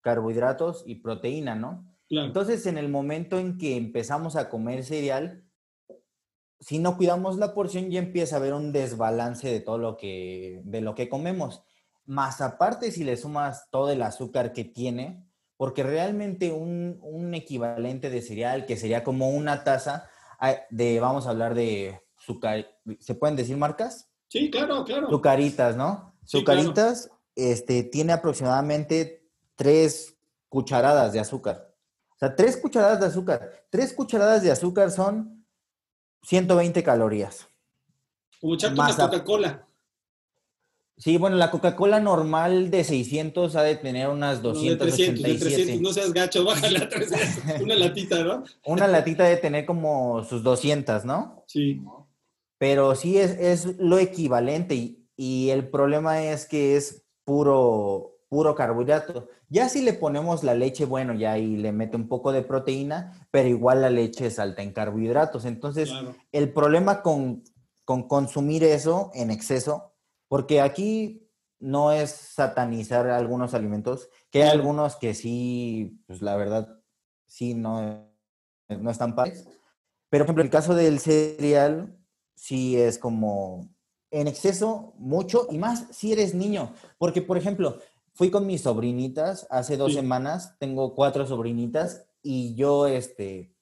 [0.00, 1.84] carbohidratos y proteína, ¿no?
[2.08, 2.28] claro.
[2.28, 5.44] Entonces, en el momento en que empezamos a comer cereal,
[6.60, 10.60] si no cuidamos la porción, ya empieza a haber un desbalance de todo lo que,
[10.64, 11.62] de lo que comemos.
[12.04, 15.24] Más aparte, si le sumas todo el azúcar que tiene,
[15.56, 20.08] porque realmente un, un equivalente de cereal, que sería como una taza
[20.40, 22.66] ah, de, vamos a hablar de azúcar,
[22.98, 24.07] ¿se pueden decir marcas?
[24.28, 25.08] Sí, claro, claro.
[25.08, 26.14] Zucaritas, ¿no?
[26.24, 26.74] Sí, claro.
[27.34, 30.16] Este, tiene aproximadamente tres
[30.48, 31.74] cucharadas de azúcar.
[32.14, 33.64] O sea, tres cucharadas de azúcar.
[33.70, 35.46] Tres cucharadas de azúcar son
[36.22, 37.48] 120 calorías.
[38.40, 39.68] Como Más Coca-Cola.
[40.96, 45.32] Sí, bueno, la Coca-Cola normal de 600 ha de tener unas No, de 300, de
[45.32, 45.54] 287.
[45.54, 47.60] 300, no seas gacho, bájale a 300.
[47.62, 48.44] Una latita, ¿no?
[48.66, 51.44] Una latita de tener como sus 200, ¿no?
[51.46, 51.80] Sí.
[52.58, 58.54] Pero sí es, es lo equivalente y, y el problema es que es puro, puro
[58.54, 59.28] carbohidrato.
[59.48, 63.28] Ya si le ponemos la leche, bueno, ya ahí le mete un poco de proteína,
[63.30, 65.44] pero igual la leche es alta en carbohidratos.
[65.44, 66.14] Entonces, Claro.
[66.32, 67.44] el problema con,
[67.84, 69.94] con consumir eso en exceso,
[70.28, 71.24] porque aquí
[71.60, 76.68] no es satanizar algunos alimentos, que hay algunos que sí, pues la verdad,
[77.26, 78.10] sí no,
[78.68, 79.46] no están padres.
[80.10, 81.97] Pero, por ejemplo, el caso del cereal,
[82.38, 83.68] sí es como
[84.10, 86.72] en exceso, mucho, y más si eres niño.
[86.96, 87.78] Porque, por ejemplo,
[88.14, 89.98] fui con mis sobrinitas hace dos Sí.
[89.98, 93.52] semanas, tengo cuatro sobrinitas, y yo, este,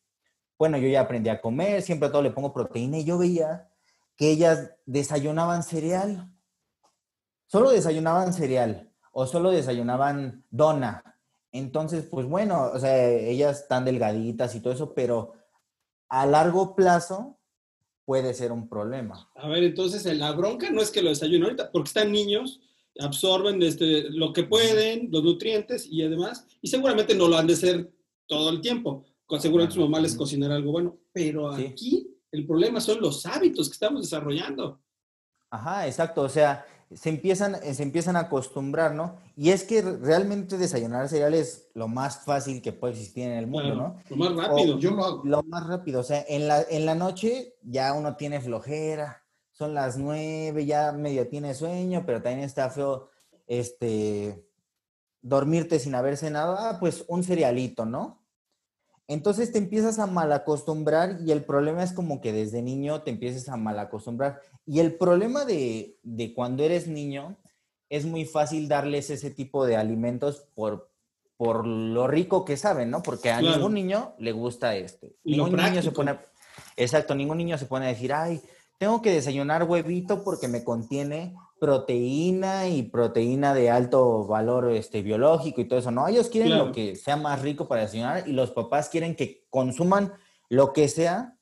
[0.59, 3.69] bueno, yo ya aprendí a comer, siempre a todo le pongo proteína, y yo veía
[4.17, 6.33] que ellas desayunaban cereal.
[7.47, 11.03] Solo desayunaban cereal, o solo desayunaban dona.
[11.53, 15.33] Entonces, pues bueno, o sea, ellas están delgaditas y todo eso, pero
[16.09, 17.36] a largo plazo
[18.07, 19.29] puede ser un problema.
[19.35, 22.61] A ver, entonces la bronca no es que lo desayunen ahorita, porque están niños,
[23.01, 27.57] absorben este, lo que pueden, los nutrientes y además, y seguramente no lo han de
[27.57, 27.93] ser
[28.27, 29.05] todo el tiempo.
[29.41, 31.67] Seguramente su mamá les cocinará algo bueno, pero Sí.
[31.67, 34.81] aquí el problema son los hábitos que estamos desarrollando.
[35.51, 36.23] Ajá, exacto.
[36.23, 39.17] O sea, se empiezan, eh, se empiezan a acostumbrar, ¿no?
[39.37, 43.33] Y es que re- realmente desayunar cereal es lo más fácil que puede existir en
[43.33, 44.17] el mundo, Claro, ¿no?
[44.17, 44.79] Lo más rápido.
[44.79, 45.23] Yo lo hago.
[45.25, 46.01] Lo más rápido.
[46.01, 50.93] O sea, en la, en la noche ya uno tiene flojera, son las nueve, ya
[50.93, 53.09] medio tiene sueño, pero también está feo,
[53.47, 54.47] este,
[55.23, 56.57] dormirte sin haber cenado.
[56.59, 58.23] Ah, pues un cerealito, ¿no?
[59.09, 63.49] Entonces te empiezas a malacostumbrar y el problema es como que desde niño te empieces
[63.49, 64.41] a malacostumbrar.
[64.67, 67.37] Y el problema de, de cuando eres niño
[67.89, 70.91] es muy fácil darles ese tipo de alimentos por,
[71.37, 73.03] por lo rico que saben, ¿no?
[73.03, 73.57] Porque a Claro.
[73.59, 75.15] ningún niño le gusta este.
[75.23, 76.19] Y lo Ningún niño se pone,
[76.77, 78.41] exacto, ningún niño se pone a decir, ay,
[78.79, 85.61] tengo que desayunar huevito porque me contiene proteína y proteína de alto valor este, biológico
[85.61, 85.91] y todo eso.
[85.91, 86.67] No, ellos quieren Claro.
[86.67, 90.13] lo que sea más rico para desayunar y los papás quieren que consuman
[90.49, 91.37] lo que sea,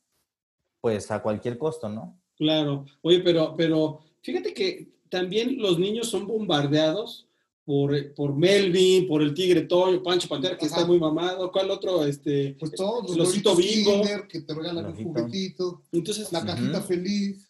[0.80, 2.18] pues a cualquier costo, ¿no?
[2.36, 2.84] Claro.
[3.02, 7.28] Oye, pero, pero fíjate que también los niños son bombardeados
[7.64, 10.86] por, por Melvin, por el Tigre Toyo, Pancho Pantera, que está Ajá.
[10.86, 11.50] muy mamado.
[11.50, 12.04] ¿Cuál otro?
[12.04, 14.02] Este, Pues todos los el osito huevitos bimbo.
[14.02, 16.86] Kinder que te regalan un juguetito, Entonces, la cajita Ujú.
[16.88, 17.48] feliz.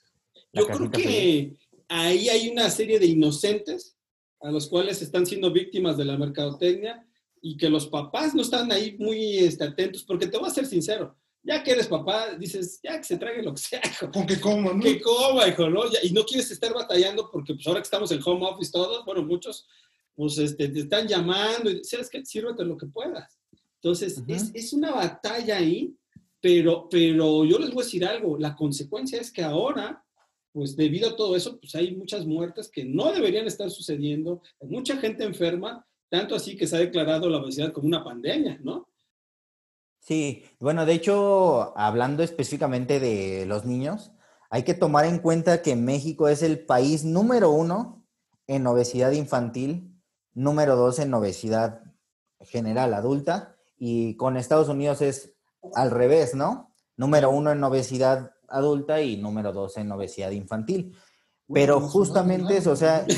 [0.53, 1.59] La Yo creo que feliz.
[1.95, 3.97] Ahí hay una serie de inocentes
[4.41, 7.07] a los cuales están siendo víctimas de la mercadotecnia
[7.41, 10.67] y que los papás no están ahí muy este, atentos, porque te voy a ser
[10.67, 14.27] sincero, ya que eres papá, dices, ya que se trague lo que sea, hijo, Con
[14.27, 14.83] que coman, ¿no?
[14.83, 15.83] que coma, hijo, ¿no?
[16.03, 19.23] Y no quieres estar batallando porque pues ahora que estamos en home office todos, bueno,
[19.23, 19.67] muchos,
[20.15, 23.39] pues este, te están llamando y sabes que sírvete lo que puedas.
[23.77, 24.33] Entonces, Ujú.
[24.33, 25.95] es, es una batalla ahí,
[26.41, 30.04] pero, pero yo les voy a decir algo, la consecuencia es que ahora,
[30.55, 34.97] pues debido a todo eso, pues hay muchas muertes que no deberían estar sucediendo, mucha
[34.99, 38.89] gente enferma, tanto así que se ha declarado la obesidad como una pandemia, ¿no?
[39.99, 44.13] Sí, bueno, de hecho, hablando específicamente de los niños,
[44.49, 48.07] hay que tomar en cuenta que México es el país número uno
[48.47, 49.93] en obesidad infantil,
[50.35, 51.81] número dos en obesidad
[52.39, 55.35] general adulta, y con Estados Unidos es
[55.75, 56.73] al revés, ¿no?
[56.97, 60.97] Número uno en obesidad adulta y número dos en obesidad infantil.
[61.53, 63.05] Pero Bueno, justamente eso, o sea,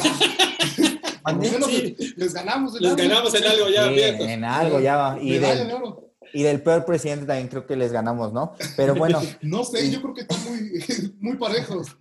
[2.16, 2.76] les ganamos.
[2.76, 2.96] en Les algo.
[2.96, 5.18] ganamos en algo ya, Sí, en algo ya va.
[5.20, 5.68] Y del,
[6.32, 8.52] y del peor presidente también creo que les ganamos, ¿no?
[8.76, 9.20] Pero bueno.
[9.42, 10.70] No sé, yo creo que están muy,
[11.20, 11.96] muy parejos.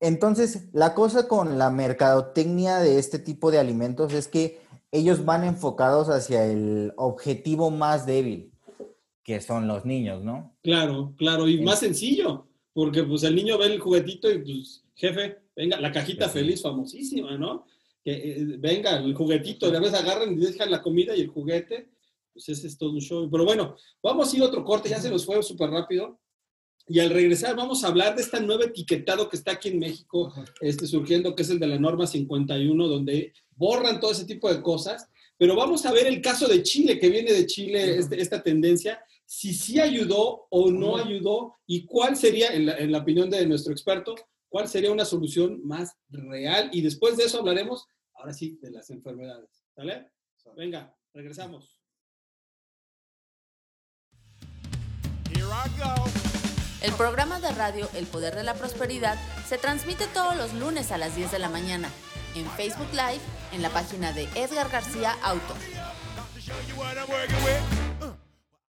[0.00, 4.60] Entonces, la cosa con la mercadotecnia de este tipo de alimentos es que
[4.92, 8.52] ellos van enfocados hacia el objetivo más débil,
[9.30, 10.56] que son los niños, ¿no?
[10.60, 15.38] Claro, claro, y más sencillo, porque pues el niño ve el juguetito y pues, jefe,
[15.54, 16.40] venga, la cajita sí.
[16.40, 17.64] feliz famosísima, ¿no?
[18.02, 21.90] Que eh, venga, el juguetito, de vez agarran y dejan la comida y el juguete,
[22.32, 23.30] pues ese es todo un show.
[23.30, 26.18] Pero bueno, vamos a ir a otro corte, ya se nos fue súper rápido.
[26.88, 30.34] Y al regresar vamos a hablar de este nuevo etiquetado que está aquí en México,
[30.60, 34.60] este, surgiendo, que es el de la norma 51, donde borran todo ese tipo de
[34.60, 35.08] cosas.
[35.38, 39.02] Pero vamos a ver el caso de Chile, que viene de Chile, este- esta tendencia,
[39.32, 43.46] si sí ayudó o no ayudó y cuál sería, en la, en la opinión de
[43.46, 44.16] nuestro experto,
[44.48, 46.68] cuál sería una solución más real.
[46.72, 49.62] Y después de eso hablaremos ahora sí, de las enfermedades.
[49.72, 50.10] ¿Sale?
[50.56, 51.78] Venga, regresamos.
[56.82, 59.16] El programa de radio El Poder de la Prosperidad
[59.46, 61.88] se transmite todos los lunes a las 10 de la mañana
[62.34, 63.20] en Facebook Live
[63.52, 65.54] en la página de Edgar García Auto.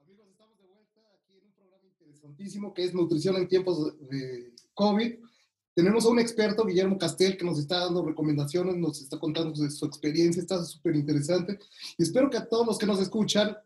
[0.00, 4.52] Amigos, estamos de vuelta aquí en un programa interesantísimo que es nutrición en tiempos de
[4.74, 5.14] COVID.
[5.74, 9.68] Tenemos a un experto, Guillermo Castel, que nos está dando recomendaciones, nos está contando de
[9.68, 11.58] su experiencia, está súper interesante.
[11.98, 13.56] Y espero que a todos los que nos escuchan,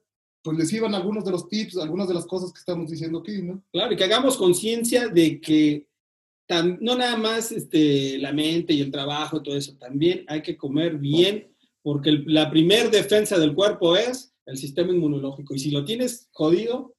[0.41, 3.43] pues les sirvan algunos de los tips, algunas de las cosas que estamos diciendo aquí,
[3.43, 3.63] ¿no?
[3.71, 5.89] Claro, y que hagamos conciencia de que
[6.47, 10.57] tan, no nada más este, la mente y el trabajo todo eso, también hay que
[10.57, 11.55] comer bien
[11.87, 15.55] porque el- la primer defensa del cuerpo es el sistema inmunológico.
[15.55, 16.95] Y si lo tienes jodido,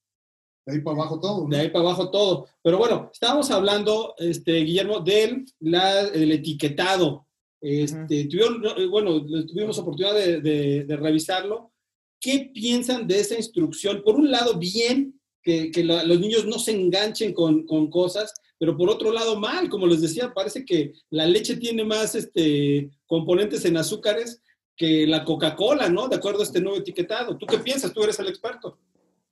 [0.66, 1.44] De ahí para abajo todo.
[1.44, 1.50] ¿no?
[1.50, 2.48] de ahí para abajo todo.
[2.64, 7.28] Pero bueno, estábamos hablando, este, Guillermo, del, la- del etiquetado.
[7.62, 11.74] Este, tuvieron, no, bueno, tuvimos oportunidad de, de- de revisarlo.
[12.22, 14.02] ¿Qué piensan de esa instrucción?
[14.06, 18.34] Por un lado, bien, que, que la- los niños no se enganchen con, con cosas,
[18.58, 19.68] pero por otro lado, mal.
[19.70, 24.42] Como les decía, parece que la leche tiene más este, componentes en azúcares
[24.78, 26.08] que la Coca-Cola, ¿no?
[26.08, 27.36] De acuerdo a este nuevo etiquetado.
[27.38, 27.92] ¿Tú qué piensas?
[27.92, 28.78] Tú eres el experto.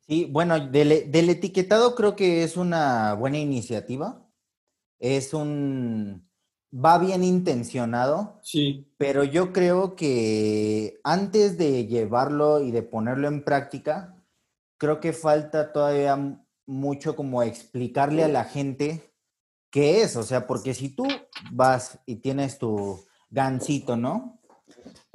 [0.07, 4.27] Sí, bueno, del, del etiquetado creo que es una buena iniciativa.
[4.99, 6.27] Es un...
[6.73, 13.43] va bien intencionado, Sí, pero yo creo que antes de llevarlo y de ponerlo en
[13.43, 14.23] práctica,
[14.77, 19.13] creo que falta todavía mucho como explicarle a la gente
[19.69, 21.05] qué es, o sea, porque si tú
[21.51, 24.34] vas y tienes tu gansito, ¿no?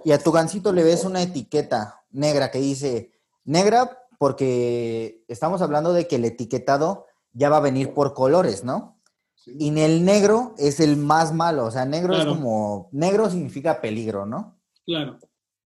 [0.04, 3.12] Y a tu gansito le ves una etiqueta negra que dice
[3.44, 9.00] negra porque estamos hablando de que el etiquetado ya va a venir por colores, ¿no?
[9.34, 9.56] Sí.
[9.58, 12.32] Y en el negro es el más malo, o sea, negro Claro.
[12.32, 14.58] es como, negro significa peligro, ¿no?
[14.84, 15.18] claro.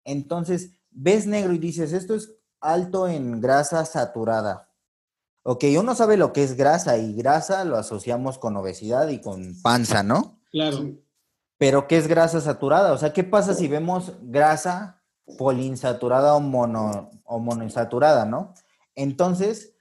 [0.04, 4.70] Entonces, ves negro y dices, esto es alto en grasa saturada.
[5.42, 9.60] Ok, uno sabe lo que es grasa y grasa lo asociamos con obesidad y con
[9.60, 10.40] panza, ¿no?
[10.50, 10.94] Claro.
[11.58, 12.92] Pero ¿qué es grasa saturada?
[12.92, 15.02] O sea, ¿qué pasa si vemos grasa
[15.36, 18.54] poliinsaturada o, mono, o monoinsaturada, no?
[18.94, 19.74] Entonces,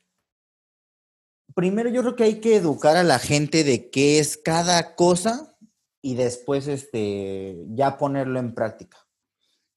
[1.56, 5.56] primero yo creo que hay que educar a la gente de qué es cada cosa
[6.02, 8.98] y después este, ya ponerlo en práctica.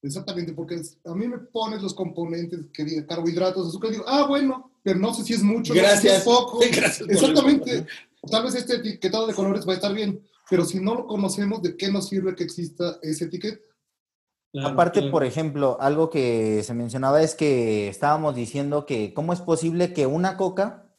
[0.02, 4.26] Exactamente, porque a mí me pones los componentes que diga carbohidratos, azúcar, y digo, ah,
[4.26, 6.18] bueno, pero no sé si es mucho, no sé si Gracias.
[6.18, 6.58] es poco.
[6.72, 7.86] Gracias Exactamente.
[8.30, 11.62] Tal vez este etiquetado de colores va a estar bien, pero si no lo conocemos,
[11.62, 13.60] ¿de qué nos sirve que exista ese etiqueta?
[14.52, 15.12] Claro, Aparte, claro.
[15.12, 20.06] por ejemplo, algo que se mencionaba es que estábamos diciendo que cómo es posible que
[20.06, 20.92] una coca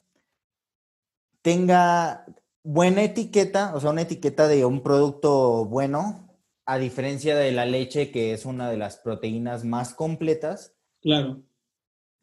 [1.42, 2.26] tenga
[2.64, 6.30] buena etiqueta, o sea, una etiqueta de un producto bueno,
[6.66, 11.42] a diferencia de la leche, que es una de las proteínas más completas, Claro.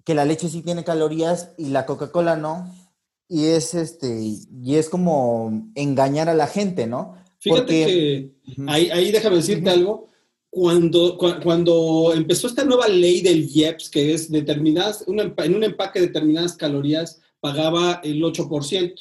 [0.05, 2.73] que la leche sí tiene calorías y la Coca-Cola no.
[3.29, 4.21] Y es este,
[4.63, 7.15] y es como engañar a la gente, ¿no?
[7.41, 10.09] Fíjate Porque- que ahí, ahí déjame decirte algo.
[10.51, 15.63] Cuando, cua- cuando empezó esta nueva ley del IEPS, que es determinadas, un en un
[15.63, 18.95] empaque determinadas calorías pagaba el 8%.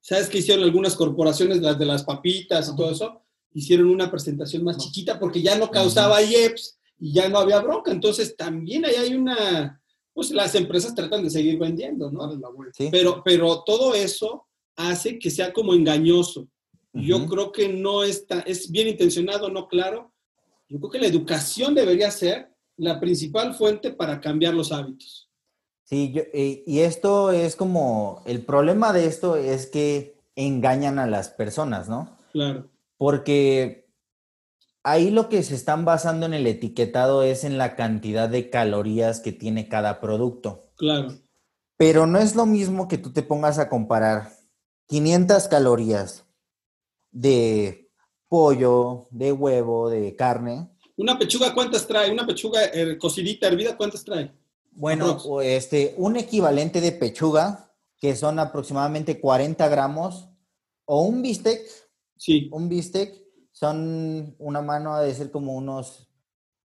[0.00, 3.20] ¿Sabes qué hicieron algunas corporaciones, las de las papitas y todo eso?
[3.52, 7.92] Hicieron una presentación más chiquita porque ya no causaba IEPS y ya no había bronca.
[7.92, 9.80] Entonces también ahí hay una,
[10.16, 12.26] pues las empresas tratan de seguir vendiendo, ¿no?
[12.72, 12.88] Sí.
[12.90, 16.48] Pero, pero todo eso hace que sea como engañoso.
[16.94, 17.26] Yo Ujú.
[17.28, 20.14] creo que no está, es bien intencionado, no claro.
[20.70, 22.48] Yo creo que la educación debería ser
[22.78, 25.28] la principal fuente para cambiar los hábitos.
[25.84, 31.06] Sí, yo- eh, y esto es como, el problema de esto es que engañan a
[31.06, 32.16] las personas, ¿no?
[32.32, 33.85] Claro, Porque
[34.86, 39.18] ahí lo que se están basando en el etiquetado es en la cantidad de calorías
[39.18, 40.62] que tiene cada producto.
[40.76, 41.12] Claro.
[41.76, 44.30] Pero no es lo mismo que tú te pongas a comparar
[44.86, 46.24] 500 calorías
[47.10, 47.90] de
[48.28, 50.70] pollo, de huevo, de carne.
[50.96, 52.12] ¿Una pechuga cuántas trae?
[52.12, 54.32] ¿Una pechuga eh, cocidita, hervida, cuántas trae?
[54.70, 60.28] Bueno, o este, un equivalente de pechuga, que son aproximadamente 40 gramos,
[60.84, 61.60] o un bistec,
[62.18, 62.48] Sí.
[62.52, 63.25] un bistec,
[63.56, 66.10] son una mano ha de ser como unos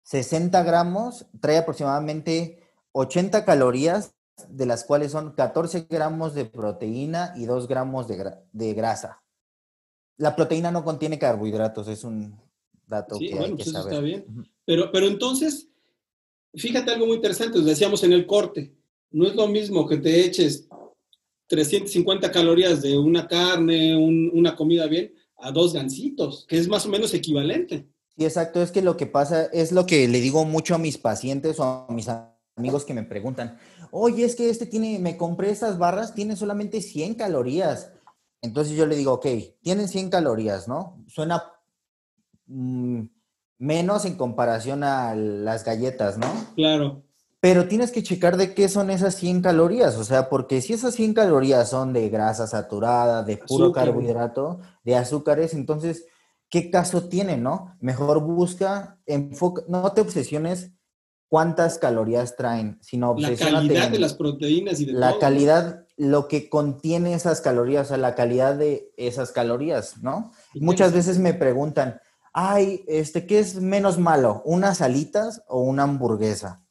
[0.01, 4.15] 60 gramos, trae aproximadamente 80 calorías,
[4.47, 9.21] de las cuales son 14 gramos de proteína y 2 gramos de, gra- de grasa.
[10.17, 12.35] La proteína no contiene carbohidratos, es un
[12.87, 14.25] dato Sí, que hay bueno, que pues eso está bien.
[14.65, 15.69] Pero, pero entonces,
[16.55, 18.75] fíjate algo muy interesante, os decíamos en el corte,
[19.11, 20.67] no es lo mismo que te eches
[21.45, 26.85] 350 calorías de una carne, un- una comida bien, a dos gancitos, que es más
[26.85, 27.87] o menos equivalente.
[28.17, 28.61] Sí, exacto.
[28.61, 31.63] Es que lo que pasa es lo que le digo mucho a mis pacientes o
[31.63, 32.07] a mis
[32.55, 33.57] amigos que me preguntan,
[33.91, 37.91] oye, es que este tiene, me compré estas barras, tiene solamente 100 calorías.
[38.41, 39.27] Entonces yo le digo, ok,
[39.61, 41.03] tienen 100 calorías, ¿no?
[41.07, 41.43] Suena
[42.47, 43.01] mm,
[43.57, 46.27] menos en comparación a las galletas, ¿no?
[46.55, 47.03] Claro,
[47.41, 50.93] Pero tienes que checar de qué son esas 100 calorías, o sea, porque si esas
[50.95, 53.85] 100 calorías son de grasa saturada, de puro Azúcar.
[53.85, 56.05] carbohidrato, de azúcares, entonces,
[56.49, 57.77] ¿qué caso tiene, no?
[57.79, 60.73] Mejor busca, enfoca, no te obsesiones
[61.29, 65.19] cuántas calorías traen, sino la calidad de las proteínas y de la todo.
[65.19, 70.31] calidad, lo que contiene esas calorías, o sea, la calidad de esas calorías, ¿no?
[70.55, 72.01] Muchas veces me preguntan,
[72.33, 74.41] ay, este, ¿qué es menos malo?
[74.43, 76.63] ¿Unas alitas o una hamburguesa?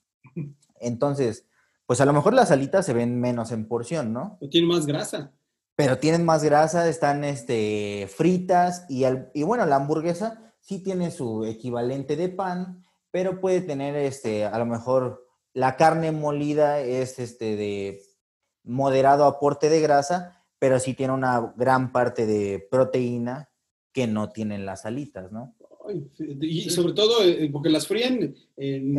[0.81, 1.47] Entonces,
[1.87, 4.39] pues a lo mejor las alitas se ven menos en porción, ¿no?
[4.41, 5.33] O tiene más grasa.
[5.75, 11.11] Pero tienen más grasa, están este, fritas y, al- y bueno, la hamburguesa sí tiene
[11.11, 17.19] su equivalente de pan, pero puede tener este, a lo mejor la carne molida es
[17.19, 18.03] este de
[18.65, 23.49] moderado aporte de grasa, pero sí tiene una gran parte de proteína
[23.93, 25.55] que no tienen las alitas, ¿no?
[26.43, 28.95] Y sobre todo eh, porque las fríen en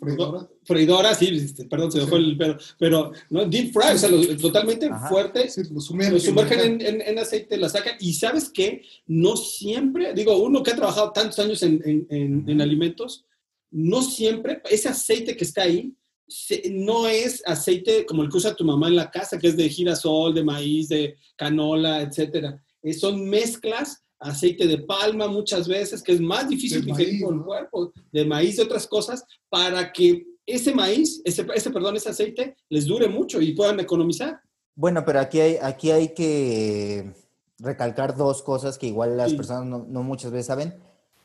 [0.00, 0.48] freidora.
[0.64, 2.14] freidora, sí, este, perdón, se me Sí.
[2.14, 5.08] el pero, pero no, deep fry, o sea, lo- totalmente Ajá.
[5.08, 6.14] fuerte, Sí, lo sumergen.
[6.14, 10.62] lo sumergen en, en- en aceite, la sacan, y sabes qué, no siempre, digo, uno
[10.62, 13.24] que ha trabajado tantos años en, en- en- en alimentos,
[13.70, 15.92] no siempre, ese aceite que está ahí,
[16.28, 19.56] se- no es aceite como el que usa tu mamá en la casa, que es
[19.56, 22.60] de girasol, de maíz, de canola, etcétera.
[22.82, 27.22] Eh, son mezclas, aceite de palma muchas veces, que es más difícil De digerir maíz,
[27.24, 27.44] por el ¿no?
[27.44, 32.56] cuerpo, de maíz, de otras cosas, para que ese maíz, ese, ese, perdón, ese aceite
[32.68, 34.40] les dure mucho y puedan economizar.
[34.74, 37.12] Bueno, pero aquí hay, aquí hay que
[37.58, 39.36] recalcar dos cosas que igual las Sí.
[39.36, 40.74] personas no, no muchas veces saben.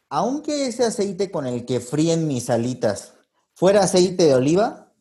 [0.10, 3.14] Aunque ese aceite con el que fríen mis alitas
[3.54, 4.92] fuera aceite de oliva,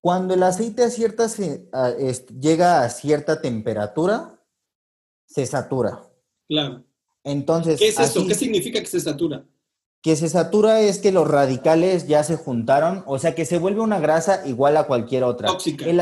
[0.00, 4.38] cuando el aceite a cierta, se- a- es- llega a cierta temperatura,
[5.26, 6.02] se satura.
[6.48, 6.84] Claro.
[7.24, 8.20] Entonces, ¿Qué es eso?
[8.20, 9.44] así- ¿Qué significa que se satura?
[10.02, 13.82] que se satura es que los radicales ya se juntaron, o sea que se vuelve
[13.82, 15.48] una grasa igual a cualquier otra.
[15.48, 15.84] Tóxica.
[15.84, 16.00] El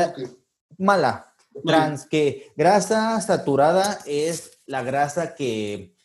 [0.77, 1.33] Mala.
[1.65, 5.95] trans, que grasa saturada es la grasa que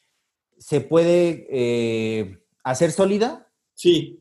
[0.58, 4.20] se puede eh, hacer sólida Sí,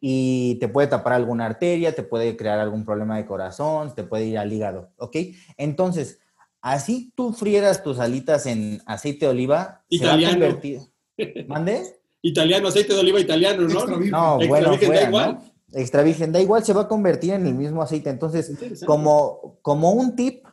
[0.00, 4.26] y te puede tapar alguna arteria, te puede crear algún problema de corazón, te puede
[4.26, 5.16] ir al hígado, ¿ok?
[5.56, 6.18] Entonces,
[6.64, 10.20] así tú frieras tus alitas en aceite de oliva, Italiano.
[10.20, 10.80] se va a convertir...
[11.46, 12.00] ¿Mande?
[12.22, 13.80] italiano, aceite de oliva italiano, ¿no?
[13.80, 14.10] Extra virgen.
[14.12, 15.34] No, Extra bueno, virgen, da igual.
[15.34, 15.78] ¿no?
[15.78, 18.08] Extra virgen, da igual, se va a convertir en el mismo aceite.
[18.08, 18.50] Entonces,
[18.86, 20.46] como, como un tip,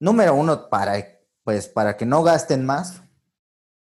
[0.00, 0.94] número uno, para,
[1.44, 3.02] pues, para que no gasten más,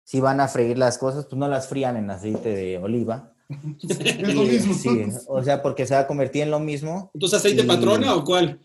[0.04, 3.32] si van a freír las cosas, pues no las frían en aceite de oliva.
[3.88, 4.74] Es lo mismo.
[4.74, 7.10] sí, o sea, porque se va a convertir en lo mismo.
[7.14, 8.60] Entonces, ¿aceite Y- patrona o cuál?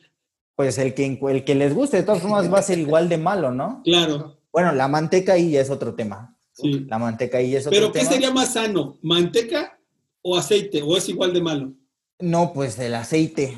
[0.56, 3.18] Pues el que, el que les guste, de todas formas, va a ser igual de
[3.18, 3.82] malo, ¿no?
[3.84, 6.38] Claro, Bueno, la manteca ahí ya es otro tema.
[6.52, 6.86] sí.
[6.88, 8.12] La manteca ahí es otro Pero ¿qué tema.
[8.12, 8.98] sería más sano?
[9.02, 9.80] ¿Manteca
[10.22, 10.82] o aceite?
[10.84, 11.74] ¿O es igual de malo?
[12.20, 13.58] No, pues el aceite.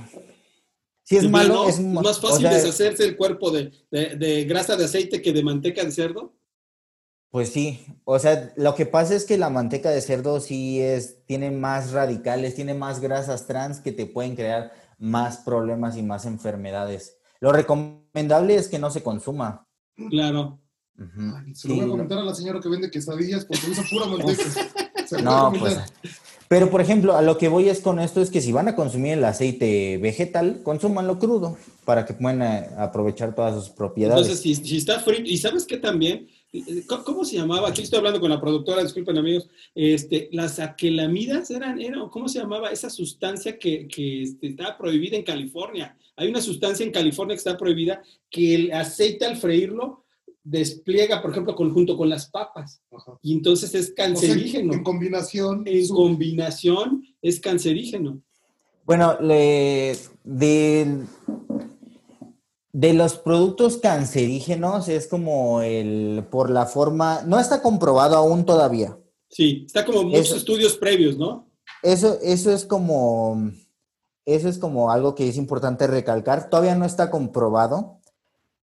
[1.03, 1.69] Si es ¿De malo, plano?
[1.69, 5.33] es más o fácil sea, deshacerse el cuerpo de, de- de grasa de aceite que
[5.33, 6.33] de manteca de cerdo.
[7.29, 11.17] Pues sí, o sea, lo que pasa es que la manteca de cerdo sí es,
[11.25, 16.25] tiene más radicales, tiene más grasas trans que te pueden crear más problemas y más
[16.25, 17.17] enfermedades.
[17.39, 19.67] Lo recomendable es que no se consuma.
[20.09, 20.59] Claro.
[21.53, 24.43] Se lo voy a comentar a la señora que vende quesadillas porque usa pura manteca.
[25.05, 25.77] Se No, pues.
[26.47, 28.75] Pero por ejemplo, a lo que voy es con esto es que si van a
[28.75, 34.27] consumir el aceite vegetal, consúmanlo crudo para que puedan eh, aprovechar todas sus propiedades.
[34.27, 36.27] Entonces, si, si está frito, y sabes que también,
[37.05, 37.69] ¿Cómo, se llamaba?
[37.69, 39.47] Aquí estoy hablando con la productora, disculpen amigos.
[39.73, 45.17] Este, las aquelamidas eran, eran, ¿cómo se llamaba esa sustancia que, que este, estaba prohibida
[45.17, 45.97] en California?
[46.15, 50.03] Hay una sustancia en California que está prohibida que el aceite al freírlo
[50.43, 52.79] despliega, por ejemplo, con- junto con las papas.
[52.91, 53.17] Ajá.
[53.23, 54.73] Y entonces es O sea, cancerígeno.
[54.73, 55.63] en combinación.
[55.67, 58.21] en su- combinación es cancerígeno.
[58.85, 61.03] Bueno, le- de,
[62.75, 68.97] de los productos cancerígenos es como el, por la forma, no está comprobado aún todavía.
[69.29, 71.47] Sí, está como muchos Eso- estudios previos, ¿no?
[71.81, 73.49] Eso, eso es como,
[74.25, 76.49] eso es como algo que es importante recalcar.
[76.49, 78.01] Todavía no está comprobado,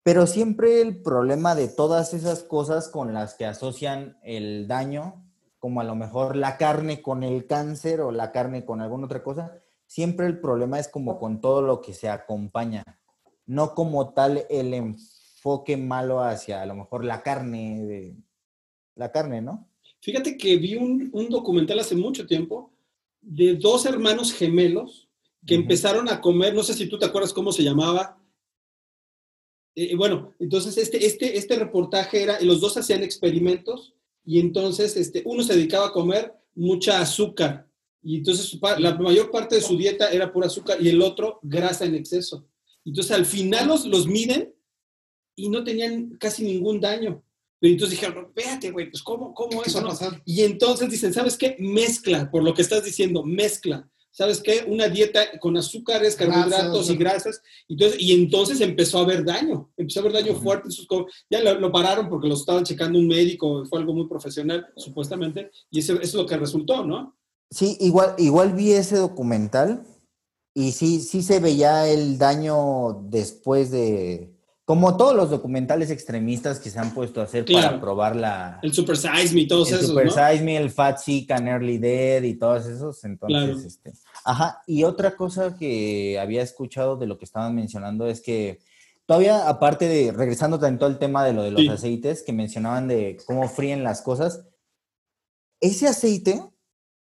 [0.01, 5.23] pero siempre el problema de todas esas cosas con las que asocian el daño,
[5.59, 9.21] como a lo mejor la carne con el cáncer o la carne con alguna otra
[9.21, 12.83] cosa, siempre el problema es como con todo lo que se acompaña,
[13.49, 18.15] no como tal el enfoque malo hacia a lo mejor la carne, de,
[18.95, 19.67] la carne, ¿no?
[20.01, 22.71] Fíjate que vi un, un documental hace mucho tiempo
[23.21, 25.09] de dos hermanos gemelos
[25.47, 28.21] que empezaron a comer, no sé si tú te acuerdas cómo se llamaba.
[29.73, 35.23] Eh, bueno, entonces este, este, este reportaje era, los dos hacían experimentos y entonces este,
[35.25, 37.67] uno se dedicaba a comer mucha azúcar
[38.03, 41.85] y entonces la mayor parte de su dieta era pura azúcar y el otro grasa
[41.85, 42.45] en exceso.
[42.89, 44.53] Entonces al final los, los miden
[45.35, 47.23] y no tenían casi ningún daño.
[47.59, 49.81] Pero entonces dijeron, espérate, güey, pues ¿cómo, cómo ¿Qué eso?
[49.81, 49.93] no?".
[50.25, 51.55] Y entonces dicen, ¿sabes qué?
[51.59, 53.87] Mezcla, por lo que estás diciendo, mezcla.
[54.11, 54.65] ¿Sabes qué?
[54.67, 57.41] Una dieta con azúcares, carbohidratos Grasas, y grasas.
[57.67, 60.67] Entonces, y entonces empezó a haber daño, empezó a haber daño fuerte.
[60.67, 60.87] en sus
[61.29, 65.51] ya lo, lo pararon porque lo estaban checando un médico, fue algo muy profesional, supuestamente,
[65.69, 67.15] y eso, eso es lo que resultó, ¿no?
[67.51, 69.85] Sí, igual, igual vi ese documental
[70.53, 74.31] y sí, sí se veía el daño después de,
[74.65, 77.81] como todos los documentales extremistas que se han puesto a hacer para Claro.
[77.81, 80.11] probar la, El Super Size Me y todos el esos, Super ¿no?
[80.11, 83.03] Size Me, el Fat Sick and Early Dead y todos esos.
[83.03, 83.67] Entonces, Claro.
[83.67, 83.93] este,
[84.25, 84.61] ajá.
[84.67, 88.59] Y otra cosa que había escuchado de lo que estaban mencionando es que
[89.05, 91.69] todavía, aparte de, regresando tanto al tema de lo de los Sí.
[91.69, 94.45] aceites, que mencionaban de cómo fríen las cosas,
[95.61, 96.43] ese aceite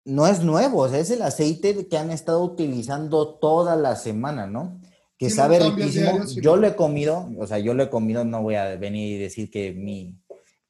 [0.06, 4.48] no es nuevo, o sea, es el aceite que han estado utilizando toda la semana,
[4.48, 4.82] ¿no?
[5.18, 6.26] Que Sí, sabe riquísimo.
[6.42, 9.18] Yo lo he comido, o sea, yo lo he comido, no voy a venir y
[9.18, 10.18] decir que mi,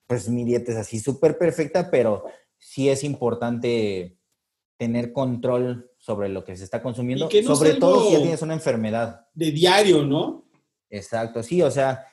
[0.07, 2.25] pues mi dieta es así súper perfecta, pero
[2.57, 4.17] sí es importante
[4.77, 9.27] tener control sobre lo que se está consumiendo, no sobre todo si tienes una enfermedad.
[9.33, 10.45] De diario, ¿no?
[10.89, 12.05] Exacto, sí, o sea,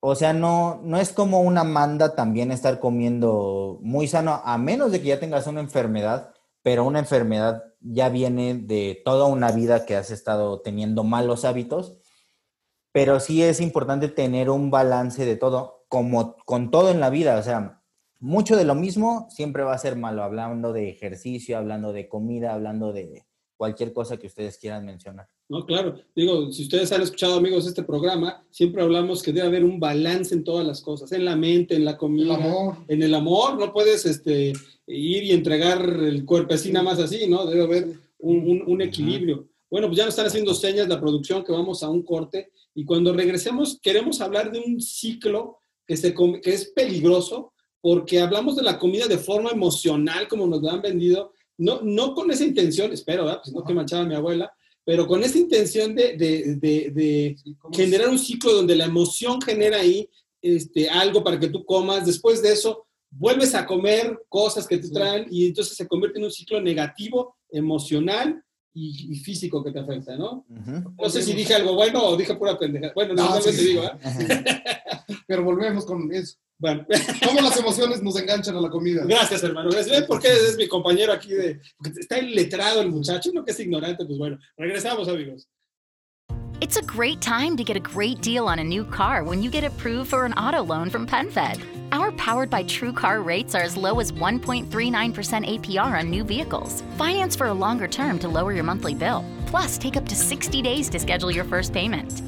[0.00, 4.90] o sea, no, no es como una manda también estar comiendo muy sano, a menos
[4.90, 6.34] de que ya tengas una enfermedad,
[6.68, 11.96] pero una enfermedad ya viene de toda una vida que has estado teniendo malos hábitos,
[12.92, 17.38] pero sí es importante tener un balance de todo, como con todo en la vida,
[17.38, 17.80] o sea,
[18.20, 22.52] mucho de lo mismo siempre va a ser malo, hablando de ejercicio, hablando de comida,
[22.52, 23.24] hablando de
[23.56, 25.26] cualquier cosa que ustedes quieran mencionar.
[25.48, 25.94] No, claro.
[26.14, 30.34] Digo, si ustedes han escuchado, amigos, este programa, siempre hablamos que debe haber un balance
[30.34, 32.76] en todas las cosas, en la mente, en la comida, El amor.
[32.88, 33.58] en el amor.
[33.58, 34.52] No puedes este,
[34.88, 37.46] ir y entregar el cuerpo así nada más así, ¿no?
[37.46, 39.48] Debe haber un, un- un equilibrio.
[39.70, 42.84] Bueno, pues ya nos están haciendo señas la producción que vamos a un corte y
[42.84, 48.62] cuando regresemos queremos hablar de un ciclo que, se, que es peligroso porque hablamos de
[48.62, 52.92] la comida de forma emocional como nos la han vendido, no, no con esa intención,
[52.92, 53.40] espero, ¿verdad?
[53.44, 54.50] Pues no que manchaba mi abuela,
[54.84, 57.36] pero con esa intención de, de- de- de
[57.72, 60.08] generar un ciclo donde la emoción genera ahí
[60.40, 64.90] este, algo para que tú comas, después de eso vuelves a comer cosas que te
[64.90, 68.42] traen y entonces se convierte en un ciclo negativo, emocional
[68.74, 70.44] y, y físico que te afecta, ¿no?
[70.48, 70.94] Ujú.
[71.00, 72.92] No sé si dije algo bueno o dije pura pendeja.
[72.94, 73.66] Bueno, No, normalmente sí.
[73.68, 74.62] digo, ¿eh?
[75.26, 76.36] Pero volvemos con eso.
[76.60, 76.84] Bueno,
[77.24, 79.04] ¿Cómo las emociones nos enganchan a la comida?
[79.04, 79.70] gracias, hermano.
[79.70, 79.96] Gracias.
[80.00, 81.60] ¿Ven por qué es mi compañero aquí de.
[81.76, 84.38] porque Está letrado el muchacho, no que es ignorante, pues bueno.
[84.56, 85.48] Regresamos, amigos.
[86.60, 89.50] It's a great time to get a great deal on a new car when you
[89.50, 91.60] get approved for an auto loan from PenFed.
[91.90, 96.82] Our powered by True Car rates are as low as 1.39% APR on new vehicles.
[96.96, 99.24] Finance for a longer term to lower your monthly bill.
[99.46, 102.20] Plus, take up to 60 days to schedule your first payment.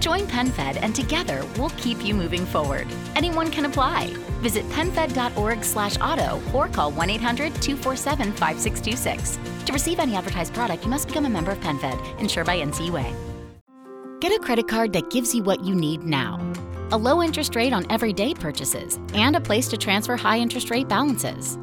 [0.00, 2.86] Join PenFed and together we'll keep you moving forward.
[3.14, 4.08] Anyone can apply.
[4.42, 9.38] Visit penfed.org/auto or call 1-800-247-5626.
[9.64, 13.14] To receive any advertised product, you must become a member of PenFed, insured by NCUA.
[14.20, 16.38] Get a credit card that gives you what you need now.
[16.92, 20.86] A low interest rate on everyday purchases and a place to transfer high interest rate
[20.86, 21.56] balances.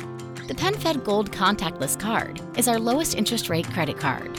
[0.49, 4.37] The PenFed Gold Contactless Card is our lowest interest rate credit card.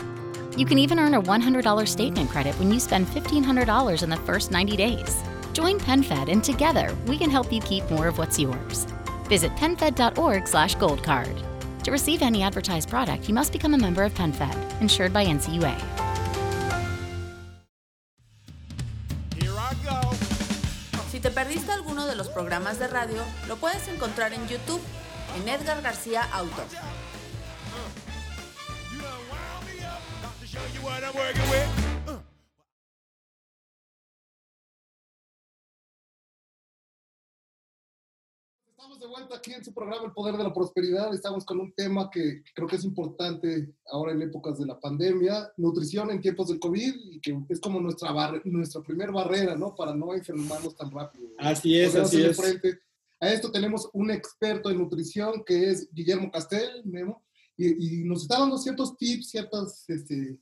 [0.59, 4.51] You can even earn a $100 statement credit when you spend $1,500 in the first
[4.51, 5.23] 90 days.
[5.55, 8.87] Join PenFed and together we can help you keep more of what's yours.
[9.25, 11.83] Visit penfed.org/goldcard.
[11.83, 16.04] To receive any advertised product, you must become a member of PenFed, insured by NCUA.
[21.35, 24.81] Perdiste alguno de los programas de radio, lo puedes encontrar en YouTube,
[25.37, 26.63] en Edgar García Auto.
[39.15, 41.15] Vuelta aquí en su programa El Poder de la Prosperidad.
[41.15, 45.53] Estamos con un tema que creo que es importante ahora en épocas de la pandemia,
[45.57, 49.75] nutrición en tiempos del COVID, y que es como nuestra, barre- nuestra primer barrera, ¿no?
[49.75, 51.29] Para no enfermarnos tan rápido.
[51.39, 52.37] Así es, así es.
[52.37, 52.81] frente.
[53.21, 57.23] A esto tenemos un experto en nutrición que es Guillermo Castel, Memo,
[57.57, 60.37] y, y nos está dando ciertos tips, ciertos este,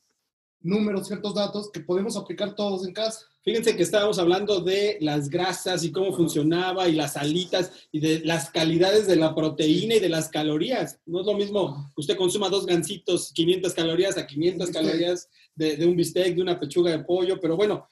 [0.65, 3.27] números, ciertos datos que podemos aplicar todos en casa.
[3.43, 8.21] Fíjense que estábamos hablando de las grasas y cómo funcionaba y las alitas y de
[8.21, 11.01] las calidades de la proteína y de las calorías.
[11.07, 14.87] No es lo mismo que usted consuma dos gancitos, 500 calorías a 500 Un bistec.
[14.87, 17.89] calorías de, de un bistec, de una pechuga de pollo, pero bueno,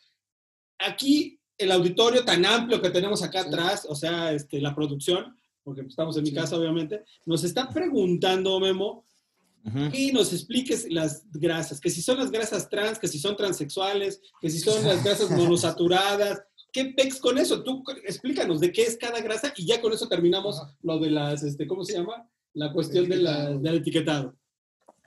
[0.78, 3.48] aquí el auditorio tan amplio que tenemos acá Sí.
[3.48, 6.34] atrás, o sea, este, la producción, porque estamos en mi Sí.
[6.34, 9.04] casa obviamente, nos está preguntando, Memo,
[9.92, 14.20] Y nos expliques las grasas, que si son las grasas trans, que si son transexuales,
[14.40, 16.42] que si son las grasas monosaturadas.
[16.72, 17.62] ¿Qué pex con eso?
[17.62, 21.42] Tú explícanos de qué es cada grasa y ya con eso terminamos lo de las,
[21.42, 22.28] este, ¿cómo se llama?
[22.54, 24.34] La cuestión de la- del etiquetado.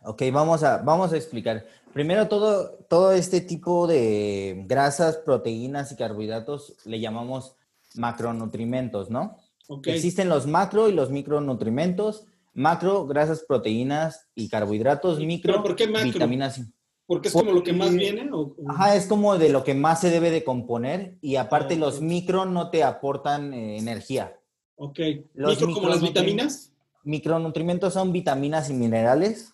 [0.06, 1.66] Ok, vamos a, vamos a explicar.
[1.94, 7.56] Primero, todo, todo este tipo de grasas, proteínas y carbohidratos le llamamos
[7.96, 9.38] macronutrimentos, ¿no?
[9.68, 9.88] Ok.
[9.88, 12.26] Existen los macro y los micronutrimentos.
[12.54, 15.20] Macro, grasas, proteínas y carbohidratos.
[15.20, 16.12] ¿Y- Micro, pero por qué macro?
[16.12, 16.62] vitaminas.
[17.06, 18.30] Porque es como lo que más viene.
[18.32, 21.80] o- Ajá, es como de lo que más se debe de componer y aparte Ok.
[21.80, 24.40] los micro no te aportan eh, energía.
[24.76, 25.00] Ok.
[25.34, 26.72] los ¿Micro como las vitaminas?
[27.04, 29.52] Micronutrimentos son vitaminas y minerales.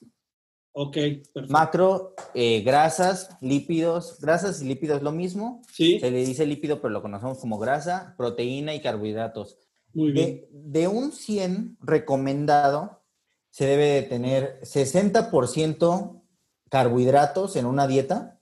[0.72, 1.48] Ok, perfecto.
[1.50, 4.20] Macro, eh, grasas, lípidos.
[4.22, 5.62] Grasas y lípidos lo mismo.
[5.72, 9.58] sí, Se le dice lípido, pero lo conocemos como grasa, proteína y carbohidratos.
[9.94, 10.48] Muy bien.
[10.52, 13.02] De, de un 100 recomendado,
[13.50, 16.22] se debe de tener 60%
[16.70, 18.40] carbohidratos en una dieta,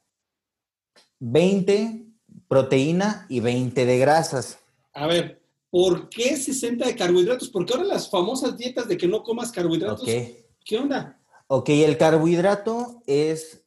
[1.19, 2.05] 20
[2.47, 4.59] proteína y 20 de grasas.
[4.93, 7.49] A ver, ¿por qué 60 de carbohidratos?
[7.49, 10.09] Porque ahora las famosas dietas de que no comas carbohidratos, Ok.
[10.65, 11.19] ¿qué onda?
[11.47, 13.63] Ok, el carbohidrato es.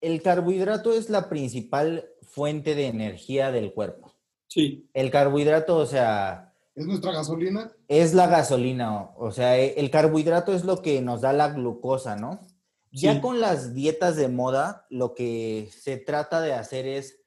[0.00, 4.14] El carbohidrato es la principal fuente de energía del cuerpo.
[4.48, 6.45] Sí, El carbohidrato, o sea,
[6.76, 7.72] Es nuestra gasolina.
[7.88, 11.48] es la gasolina, o o sea, e- el carbohidrato es lo que nos da la
[11.48, 12.40] glucosa, ¿no?
[12.92, 17.20] Ya con las dietas de moda, lo que se trata de hacer es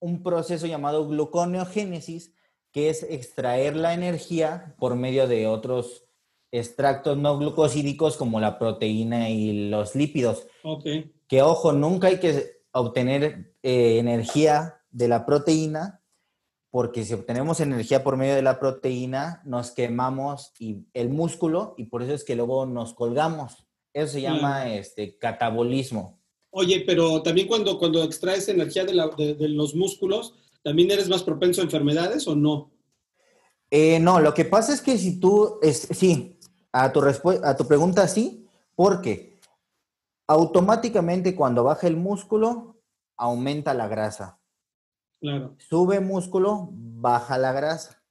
[0.00, 2.34] un proceso llamado gluconeogénesis,
[2.72, 6.04] que es extraer la energía por medio de otros
[6.52, 10.46] extractos no glucosídicos como la proteína y los lípidos.
[10.62, 10.84] ok.
[11.28, 15.99] Que ojo, nunca hay que obtener eh, energía de la proteína,
[16.70, 21.86] porque si obtenemos energía por medio de la proteína, nos quemamos y, el músculo y
[21.86, 23.66] por eso es que luego nos colgamos.
[23.92, 26.20] Eso se llama este, catabolismo.
[26.50, 31.08] Oye, pero también cuando, cuando extraes energía de, la- de- de los músculos, ¿también eres
[31.08, 32.70] más propenso a enfermedades o no?
[33.70, 36.38] Eh, no, lo que pasa es que si tú, es, sí,
[36.72, 37.00] a tu,
[37.44, 39.38] a tu pregunta sí, porque
[40.26, 42.76] automáticamente cuando baja el músculo,
[43.16, 44.39] aumenta la grasa.
[45.20, 45.54] Claro.
[45.58, 48.02] Sube músculo, baja la grasa.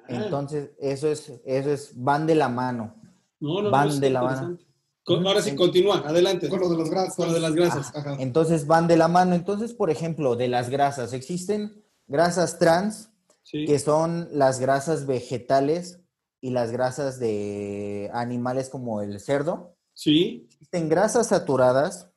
[0.00, 0.04] Ah.
[0.08, 2.94] Entonces, eso es, eso es, van de la mano.
[3.40, 4.56] No, no, van no, de la.
[5.04, 6.48] Co- Ahora sí, continúa, adelante.
[6.48, 7.14] Con lo de las grasas.
[7.16, 7.94] Con lo de las grasas.
[7.94, 8.16] Ajá.
[8.18, 9.34] Entonces, van de la mano.
[9.34, 13.10] Entonces, por ejemplo, de las grasas, existen grasas trans,
[13.42, 16.00] Sí, que son las grasas vegetales
[16.40, 19.76] y las grasas de animales como el cerdo.
[19.94, 22.10] sí, Existen grasas saturadas,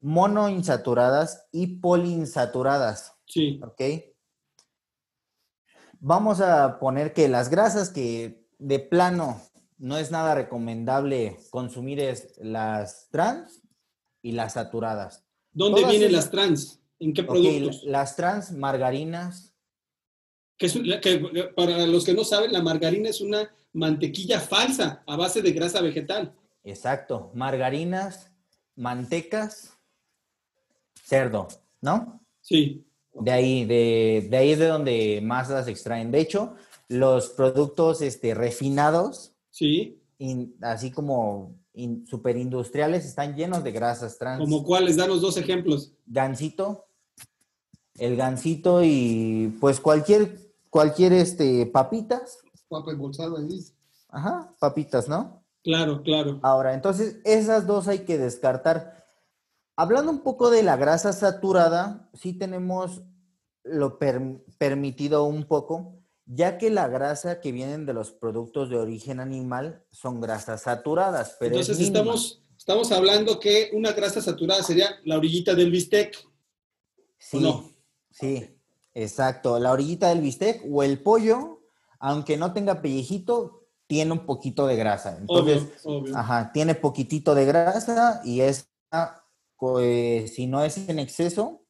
[0.00, 3.14] monoinsaturadas y poliinsaturadas.
[3.26, 3.60] sí.
[3.62, 3.82] ¿Ok?
[6.00, 9.40] Vamos a poner que las grasas que de plano
[9.78, 13.62] no es nada recomendable consumir es las trans
[14.22, 15.24] y las saturadas.
[15.52, 16.80] ¿Dónde Todas vienen las trans?
[17.00, 17.82] ¿En qué productos?
[17.84, 19.54] la- las trans, margarinas,
[20.56, 20.72] Que es
[21.02, 21.18] que,
[21.56, 25.80] para los que no saben, la margarina es una mantequilla falsa a base de grasa
[25.80, 26.34] vegetal.
[26.64, 28.30] exacto, margarinas,
[28.76, 29.77] mantecas,
[31.08, 31.48] cerdo,
[31.80, 32.20] ¿no?
[32.42, 32.84] Sí,
[33.14, 36.10] De ahí, de, de ahí es de donde más las extraen.
[36.12, 36.54] De hecho,
[36.88, 40.00] los productos este, refinados, sí.
[40.18, 44.40] in- así como in- superindustriales, están llenos de grasas trans.
[44.40, 44.96] ¿Como cuáles?
[44.96, 45.92] Danos dos ejemplos.
[46.06, 46.84] Gansito,
[47.98, 50.38] el gansito y pues cualquier,
[50.70, 52.38] cualquier este, papitas.
[52.68, 53.60] Papa embolsada ahí.
[54.10, 55.42] Ajá, papitas, ¿no?
[55.64, 56.38] Claro, claro.
[56.42, 58.97] Ahora, entonces esas dos hay que descartar.
[59.80, 63.04] Hablando un poco de la grasa saturada, sí tenemos
[63.62, 68.76] lo per- permitido un poco, ya que la grasa que vienen de los productos de
[68.76, 74.64] origen animal son grasas saturadas, pero es Entonces estamos, estamos hablando que una grasa saturada
[74.64, 76.12] sería la orillita del bistec.
[77.16, 77.72] Sí, no?
[78.10, 78.58] sí,
[78.94, 79.60] exacto.
[79.60, 81.60] La orillita del bistec o el pollo,
[82.00, 85.18] aunque no tenga pellejito, tiene un poquito de grasa.
[85.20, 86.16] Entonces, obvio, obvio.
[86.16, 88.68] ajá, tiene poquitito de grasa y es,
[90.26, 91.64] si no es en exceso,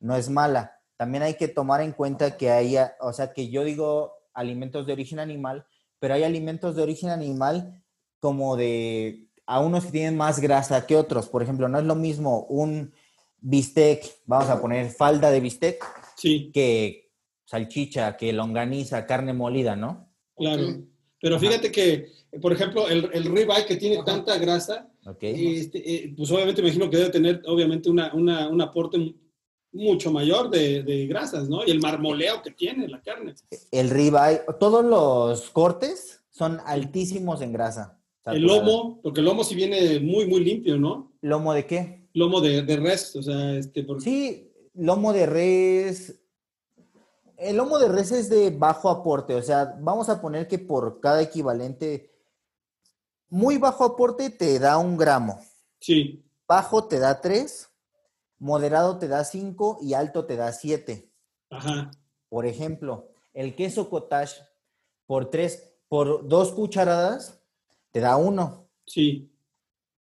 [0.00, 0.80] no es mala.
[0.96, 4.92] También hay que tomar en cuenta que hay, o sea, que yo digo alimentos de
[4.92, 5.66] origen animal,
[5.98, 7.82] pero hay alimentos de origen animal
[8.20, 11.28] como de a unos que tienen más grasa que otros.
[11.28, 12.92] Por ejemplo, no es lo mismo un
[13.40, 15.84] bistec, vamos a poner falda de bistec,
[16.16, 17.10] Sí, que
[17.46, 20.12] salchicha, que longaniza, carne molida, ¿no?
[20.36, 20.84] claro.
[21.22, 21.46] Pero Ajá.
[21.46, 22.06] fíjate que,
[22.40, 24.04] por ejemplo, el, el ribeye que tiene Ajá.
[24.04, 25.22] tanta grasa, ¿Ok?
[25.22, 29.14] este, eh, pues obviamente me imagino que debe tener, obviamente, una, una- un aporte
[29.72, 31.64] mucho mayor de, de grasas, ¿no?
[31.64, 33.34] Y el marmoleo que tiene la carne.
[33.70, 37.98] El ribeye, todos los cortes son altísimos en grasa.
[38.26, 38.66] El saturada.
[38.66, 41.12] lomo, porque el lomo sí viene muy, muy limpio, ¿no?
[41.22, 42.08] ¿Lomo de qué?
[42.12, 46.16] Lomo de, de res, o sea, este, Sí, lomo de res.
[47.38, 51.00] El lomo de res es de bajo aporte, o sea, vamos a poner que por
[51.00, 52.09] cada equivalente,
[53.30, 55.40] muy bajo aporte te da un gramo,
[55.80, 57.70] sí, bajo te da tres,
[58.38, 61.10] moderado te da cinco y alto te da siete.
[61.50, 61.90] ajá,
[62.28, 64.36] Por ejemplo, el queso cottage
[65.06, 67.40] por tres, por dos cucharadas
[67.92, 68.68] te da uno.
[68.86, 69.30] sí,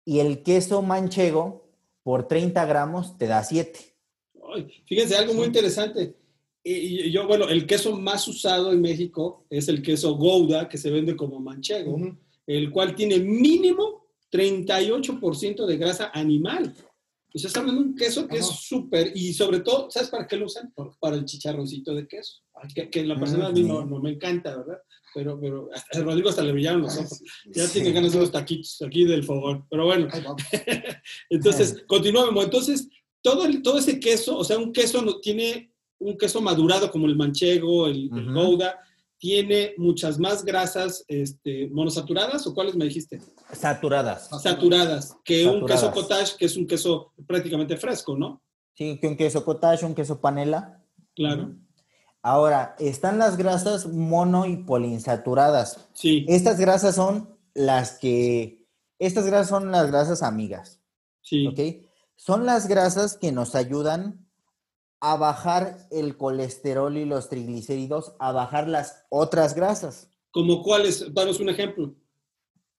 [0.03, 1.65] Y el queso manchego
[2.03, 3.80] por 30 gramos te da siete.
[4.53, 6.15] Ay, fíjense, algo muy interesante.
[6.63, 10.89] Y, yo, bueno, el queso más usado en México es el queso Gouda, que se
[10.91, 11.97] vende como manchego.
[12.48, 16.74] El cual tiene mínimo 38% de grasa animal.
[17.34, 18.58] O sea, está hablando de un queso que es Ajá.
[18.58, 20.74] súper, y sobre todo, ¿sabes para qué lo usan?
[21.00, 22.41] Para el chicharroncito de queso.
[22.74, 24.80] Que, que la persona a mí no, no me encanta, ¿verdad?
[25.14, 27.22] Pero, pero hasta, Rodrigo hasta le brillaron los ojos.
[27.46, 29.66] Ya tiene ganas de unos taquitos aquí del fogón.
[29.70, 30.08] Pero bueno,
[31.30, 32.43] entonces, continuamos.
[32.43, 32.88] Entonces,
[33.22, 37.08] todo, el, todo ese queso, o sea, un queso no, tiene un queso madurado como
[37.08, 38.80] el manchego, el, el gouda,
[39.26, 43.19] tiene muchas más grasas este, monosaturadas, ¿o cuáles me dijiste?
[43.51, 44.30] Saturadas.
[44.39, 48.43] Saturadas, que un queso cottage, que es un queso prácticamente fresco, ¿no?
[48.76, 50.80] Sí, que un queso cottage, un queso panela.
[51.15, 51.55] Claro,
[52.21, 55.89] Ahora, están las grasas mono y poliinsaturadas.
[55.93, 58.67] sí, Estas grasas son las que,
[58.99, 60.82] estas grasas son las grasas amigas,
[61.23, 61.47] sí.
[61.47, 61.84] ¿ok?
[62.15, 64.24] Son las grasas que nos ayudan
[65.00, 70.10] a bajar el colesterol y los triglicéridos, a bajar las otras grasas.
[70.32, 71.14] ¿Como cuáles?
[71.14, 71.93] Danos un ejemplo.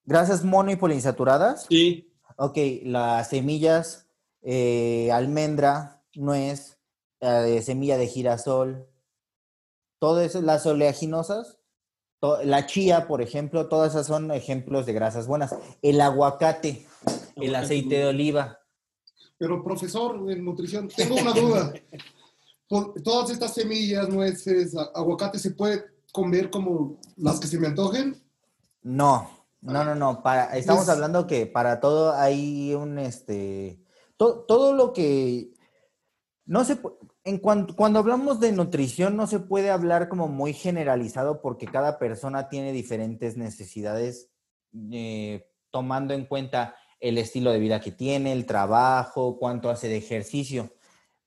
[0.05, 4.09] Grasas mono y poliinsaturadas, Sí, ok, las semillas,
[4.43, 6.79] eh, almendra, nuez,
[7.21, 8.87] eh, semilla de girasol,
[9.99, 11.59] todo eso, las oleaginosas,
[12.21, 15.55] to- la chía, por ejemplo, todas esas son ejemplos de grasas buenas.
[15.83, 16.87] El aguacate,
[17.37, 18.61] el aceite de oliva.
[19.39, 21.72] Pero profesor de nutrición, tengo una duda.
[23.05, 28.16] Todas estas semillas, nueces, aguacate, ¿se puede comer como las que se me antojen?
[28.82, 29.28] No,
[29.61, 30.22] no, no, no.
[30.22, 33.78] Para, estamos Es- hablando que para todo hay un, este,
[34.16, 35.53] to- todo lo que,
[36.47, 36.78] no se,
[37.24, 41.99] en cuanto, cuando hablamos de nutrición no se puede hablar como muy generalizado porque cada
[41.99, 44.30] persona tiene diferentes necesidades,
[44.93, 49.97] eh, tomando en cuenta el estilo de vida que tiene, el trabajo, cuánto hace de
[49.99, 50.74] ejercicio.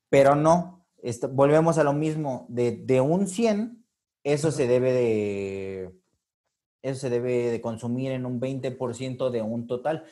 [0.09, 3.85] Pero no, esto- volvemos a lo mismo, de, de un 100,
[4.23, 5.91] eso se debe de,
[6.81, 10.05] eso se debe de consumir en un 20% de un total.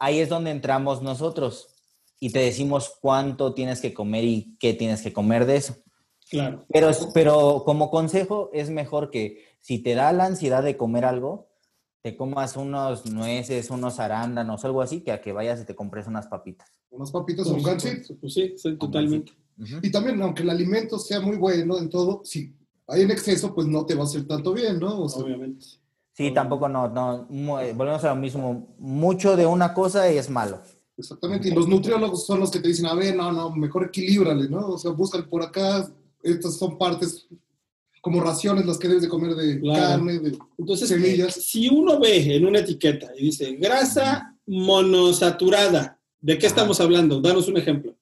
[0.00, 1.68] Ahí es donde entramos nosotros
[2.20, 5.76] y te decimos cuánto tienes que comer y qué tienes que comer de eso.
[6.30, 6.64] claro.
[6.72, 11.48] Pero, pero como consejo es mejor que si te da la ansiedad de comer algo,
[12.04, 16.06] te comas unos nueces, unos arándanos, algo así, que a que vayas y te compres
[16.06, 16.70] unas papitas.
[16.90, 18.14] Unas papitas o un gansito.
[18.20, 19.32] Pues sí, sí, Con totalmente.
[19.80, 22.54] Y también, aunque el alimento sea muy bueno en todo, si
[22.88, 25.04] hay en exceso, pues no te va a hacer tanto bien, ¿no?
[25.04, 25.64] O sea, Obviamente.
[26.12, 26.88] Sí, tampoco no,
[27.30, 30.60] no, eh, volvemos a lo mismo, mucho de una cosa es malo.
[30.98, 31.48] exactamente.
[31.48, 34.72] Y los nutriólogos son los que te dicen, a ver, no, no, mejor equilíbrale, ¿no?
[34.72, 35.90] O sea, buscan por acá,
[36.22, 37.26] estas son partes
[38.04, 39.80] como raciones las que debes de comer de Claro.
[39.80, 41.32] carne, de Entonces, semillas.
[41.36, 47.22] si uno ve en una etiqueta y dice grasa monosaturada, ¿de qué estamos hablando?
[47.22, 47.94] Danos un ejemplo.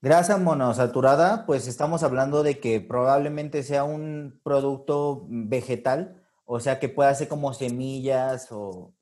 [0.00, 6.16] Grasa monosaturada, pues estamos hablando de que probablemente sea un producto vegetal,
[6.46, 8.94] o sea que pueda ser como semillas o,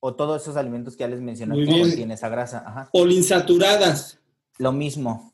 [0.00, 2.64] o todos esos alimentos que ya les mencioné que contienen esa grasa.
[2.66, 2.88] Ajá.
[2.92, 4.18] Polinsaturadas.
[4.58, 5.31] Lo mismo.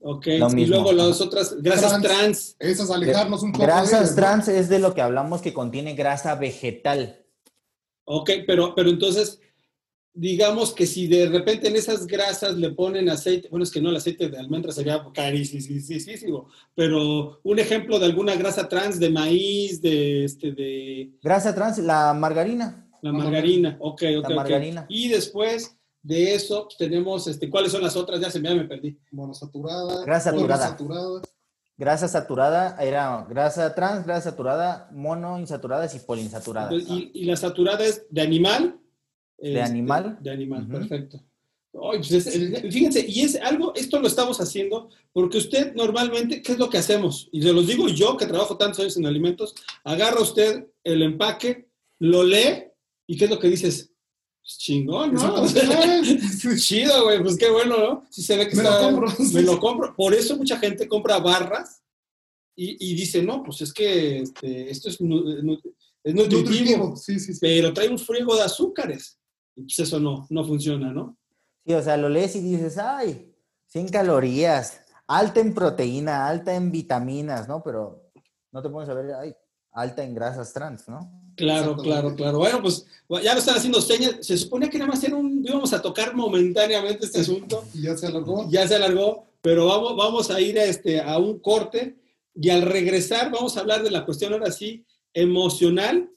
[0.00, 0.26] Ok.
[0.38, 0.76] Lo y mismo.
[0.76, 2.02] luego las otras grasas Trans.
[2.02, 2.56] trans.
[2.58, 4.16] Eso es alejarnos un poco de Grasas ellas, ¿no?
[4.16, 7.24] trans es de lo que hablamos que contiene grasa vegetal.
[8.04, 9.40] Ok, pero, pero entonces,
[10.12, 13.90] digamos que si de repente en esas grasas le ponen aceite, bueno, es que no,
[13.90, 19.82] el aceite de almendra sería carísimo, pero un ejemplo de alguna grasa trans de maíz,
[19.82, 22.88] de, este, de Grasa trans, la margarina.
[23.02, 23.76] la margarina.
[23.80, 24.34] Ok, ok, ok.
[24.34, 24.86] margarina.
[24.88, 25.75] Y después
[26.06, 28.20] de eso pues, tenemos, este, ¿cuáles son las otras?
[28.20, 28.96] Ya se me, ya me perdí.
[29.10, 30.04] Monosaturada.
[30.04, 30.76] Grasa saturada.
[31.78, 36.72] Grasa saturada era grasa trans, grasa saturada, monoinsaturadas y poliinsaturadas.
[36.72, 38.78] Entonces, y, y la saturada es de animal.
[39.36, 40.16] ¿De animal?
[40.20, 41.20] De animal, perfecto.
[41.72, 46.58] Pues es- fíjense, y es algo, esto lo estamos haciendo porque usted normalmente, ¿qué es
[46.58, 47.28] lo que hacemos?
[47.32, 49.54] Y se los digo yo, que trabajo tantos años en alimentos,
[49.84, 52.64] agarra usted el empaque, lo lee,
[53.06, 53.90] y ¿qué es lo que dices?
[54.46, 55.44] Pues chingón, ¿no?
[55.44, 56.56] Exactamente.
[56.60, 58.06] Chido, güey, pues qué bueno, ¿no?
[58.10, 59.08] Si se ve que Me lo está- compro.
[59.32, 59.96] Me lo compro.
[59.96, 61.82] Por eso mucha gente compra barras
[62.54, 65.28] y, y dice, no, pues es que este, esto es, nu-
[66.04, 66.96] es nutritivo, Nutritivo.
[66.96, 67.38] Sí, sí, sí.
[67.40, 69.18] pero trae un friego de azúcares.
[69.56, 71.18] Y pues eso no, no funciona, ¿no?
[71.66, 73.34] Sí, o sea, lo lees y dices, ay,
[73.66, 77.64] 100 calorías, alta en proteína, alta en vitaminas, ¿no?
[77.64, 78.12] Pero
[78.52, 79.34] no te pones a ver, ay,
[79.76, 81.10] alta en grasas trans, ¿no?
[81.36, 82.38] Claro, claro, claro.
[82.38, 82.86] Bueno, pues
[83.22, 84.16] ya lo están haciendo señas.
[84.22, 87.62] Se supone que nada más era un, íbamos a tocar momentáneamente este asunto.
[87.74, 88.48] Y ya se alargó.
[88.50, 91.96] Ya se alargó, pero vamos, vamos a ir a, este, a un corte
[92.34, 96.10] y al regresar vamos a hablar de la cuestión ahora sí emocional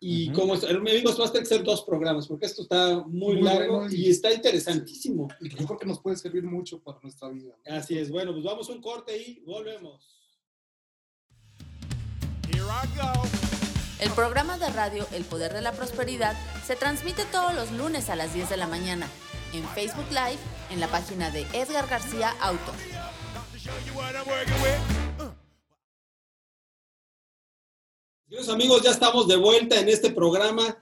[0.00, 0.40] y Ujú.
[0.40, 3.78] como amigos va a tener que ser dos programas porque esto está muy, Muy largo
[3.80, 5.28] bueno y- y está interesantísimo.
[5.40, 7.54] Y que yo creo que nos puede servir mucho para nuestra vida.
[7.66, 7.74] ¿no?
[7.76, 10.04] Así es, bueno, pues vamos a un corte y volvemos.
[13.98, 16.36] El programa de radio El Poder de la Prosperidad
[16.66, 19.08] se transmite todos los lunes a las 10 de la mañana
[19.52, 20.38] en Facebook Live
[20.70, 22.72] en la página de Edgar García Auto.
[28.28, 30.76] Queridos amigos, ya estamos de vuelta en este programa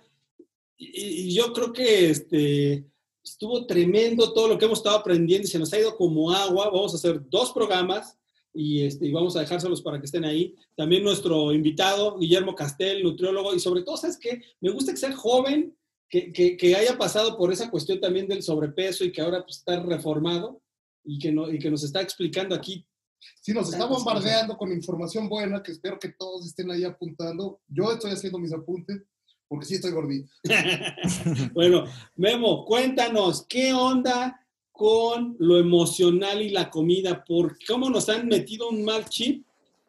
[0.76, 2.84] y, y yo creo que este,
[3.22, 6.70] estuvo tremendo todo lo que hemos estado aprendiendo y se nos ha ido como agua.
[6.70, 8.18] Vamos a hacer dos programas
[8.54, 10.54] y, este, y vamos a dejárselos para que estén ahí.
[10.76, 14.40] También nuestro invitado, Guillermo Castel, nutriólogo, y sobre todo, ¿sabes qué?
[14.60, 15.76] Me gusta que sea joven,
[16.08, 19.58] que, que- que haya pasado por esa cuestión también del sobrepeso y que ahora pues,
[19.58, 20.62] está reformado
[21.04, 22.86] y que, no, y que nos está explicando aquí.
[23.40, 27.60] Sí, nos está bombardeando con información buena que espero que todos estén ahí apuntando.
[27.68, 29.02] Yo estoy haciendo mis apuntes
[29.48, 30.30] porque sí estoy gordito.
[31.54, 31.84] bueno,
[32.16, 34.40] Memo, cuéntanos, ¿qué onda
[34.74, 37.24] con lo emocional y la comida?
[37.24, 39.46] ¿Por cómo nos han metido un mal chip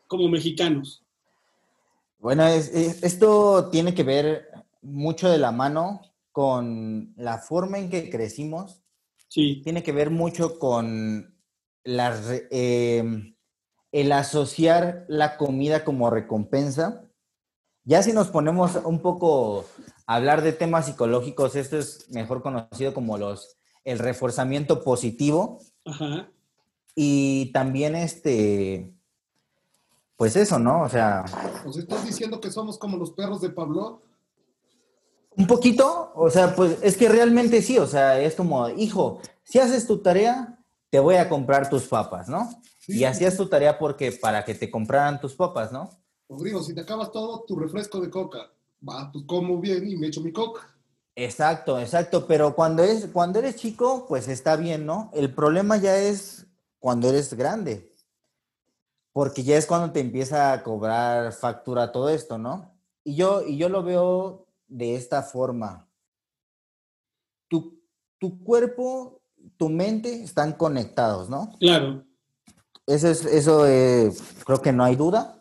[0.08, 1.02] como mexicanos?
[2.20, 4.48] Bueno, es- es- esto tiene que ver
[4.84, 8.82] mucho de la mano con la forma en que crecimos,
[9.28, 11.36] Sí, tiene que ver mucho con
[11.84, 12.16] la
[12.52, 13.36] em,
[13.92, 17.10] el asociar la comida como recompensa.
[17.84, 19.66] Ya si nos ponemos un poco
[20.06, 23.55] a hablar de temas psicológicos, esto es mejor conocido como los,
[23.86, 26.30] el reforzamiento positivo ajá.
[26.96, 28.94] y también este,
[30.18, 30.82] pues eso, ¿no?
[30.82, 31.24] O sea,
[31.64, 34.02] ¿Nos estás diciendo que somos como los perros de Pablo?
[35.38, 39.60] Un poquito, o sea, pues es que realmente sí, o sea, es como, hijo, si
[39.60, 40.60] haces tu tarea,
[40.90, 42.50] te voy a comprar tus papas, ¿no?
[42.80, 43.00] Sí.
[43.00, 45.90] Y hacías tu tarea porque para que te compraran tus papas, ¿no?
[46.30, 48.52] Rodrigo, si te acabas todo, tu refresco de coca.
[48.88, 50.75] Va, pues como bien y me echo mi coca.
[51.16, 55.10] Exacto, exacto, pero cuando es cuando eres chico, pues está bien, ¿no?
[55.14, 56.46] El problema ya es
[56.80, 57.92] cuando eres grande.
[59.14, 62.78] Porque ya es cuando te empieza a cobrar factura todo esto, ¿no?
[63.06, 65.88] Y yo y yo lo veo de esta forma.
[67.48, 67.82] Tu,
[68.20, 69.22] tu cuerpo,
[69.56, 71.56] tu mente están conectados, ¿no?
[71.60, 72.04] Claro,
[72.88, 74.12] Eso es, eso eh,
[74.46, 75.40] creo que no hay duda.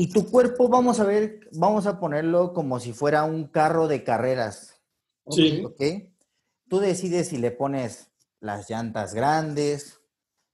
[0.00, 4.04] Y tu cuerpo, vamos a ver, vamos a ponerlo como si fuera un carro de
[4.04, 4.80] carreras.
[5.28, 5.64] Sí.
[6.68, 9.98] Tú decides si le pones las llantas grandes,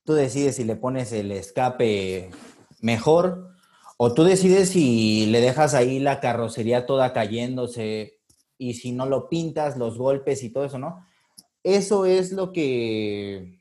[0.03, 2.31] tú decides si le pones el escape
[2.81, 3.51] mejor,
[3.99, 8.23] o tú decides si le dejas ahí la carrocería toda cayéndose
[8.57, 11.05] y si no lo pintas, los golpes y todo eso, ¿no?
[11.63, 13.61] Eso es lo que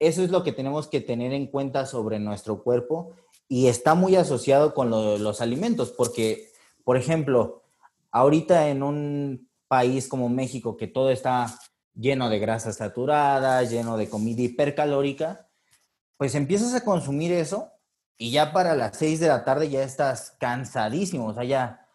[0.00, 3.14] eso es lo que tenemos que tener en cuenta sobre nuestro cuerpo
[3.48, 6.50] y está muy asociado con lo- los alimentos, porque,
[6.84, 7.62] por ejemplo,
[8.10, 11.58] ahorita en un país como México, que todo está
[11.94, 15.48] lleno de grasa saturada, lleno de comida hipercalórica,
[16.16, 17.70] pues empiezas a consumir eso
[18.16, 21.86] y ya para las 6 de la tarde ya estás cansadísimo, o sea, ya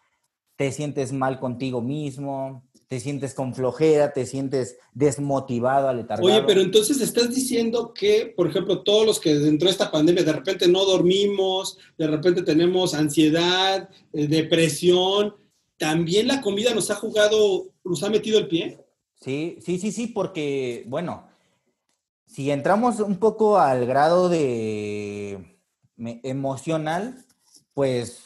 [0.56, 2.64] te sientes mal contigo mismo,
[2.94, 6.28] te sientes con flojera, te sientes desmotivado, aletargado.
[6.28, 10.22] Oye, pero entonces estás diciendo que, por ejemplo, todos los que dentro de esta pandemia
[10.22, 15.34] de repente no dormimos, de repente tenemos ansiedad, eh, depresión,
[15.76, 18.78] también la comida nos ha jugado, nos ha metido el pie.
[19.20, 21.26] Sí, sí, sí, sí, porque, bueno,
[22.28, 25.58] si entramos un poco al grado de
[25.96, 27.24] emocional,
[27.72, 28.23] pues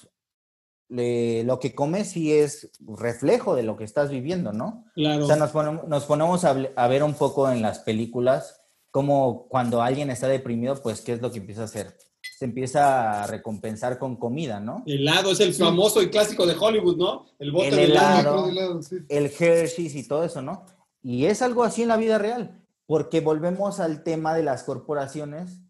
[0.88, 4.84] lo que comes sí es reflejo de lo que estás viviendo, ¿no?
[4.94, 5.24] Claro.
[5.24, 9.46] O sea, nos ponemos, nos ponemos a, a, ver un poco en las películas como
[9.48, 11.96] cuando alguien está deprimido, pues, ¿qué es lo que empieza a hacer?
[12.38, 14.82] Se empieza a recompensar con comida, ¿no?
[14.86, 15.62] El helado es el sí.
[15.62, 17.26] famoso y clásico de Hollywood, ¿no?
[17.38, 18.96] El bote el de helado, helado sí.
[19.08, 20.64] el Hershey's y todo eso, ¿no?
[21.02, 25.60] Y es algo así en la vida real, porque volvemos al tema de las corporaciones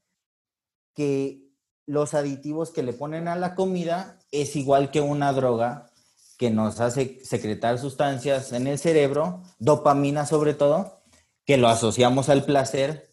[0.95, 1.48] que
[1.89, 5.91] los aditivos que le ponen a la comida es igual que una droga
[6.37, 11.01] que nos hace secretar sustancias en el cerebro, dopamina sobre todo,
[11.47, 13.09] que lo asociamos al placer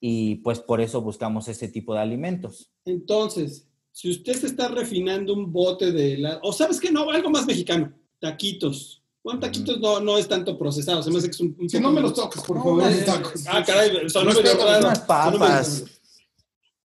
[0.00, 2.72] y pues por eso buscamos ese tipo de alimentos.
[2.86, 7.28] Entonces, si usted se está refinando un bote de helado, o sabes que no, algo
[7.28, 9.02] más mexicano, taquitos.
[9.22, 11.54] Bueno, taquitos no, no es tanto procesado, se me hace que es un...
[11.60, 12.90] un si no me los toques, por favor.
[12.90, 13.44] No, tacos.
[13.46, 15.84] Ah, caray, son unas no papas.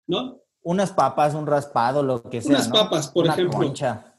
[0.06, 0.45] ¿No?
[0.66, 2.56] Unas papas, un raspado, lo que sea.
[2.56, 2.74] Unas ¿no?
[2.74, 3.56] papas, por Una ejemplo.
[3.56, 4.12] Concha.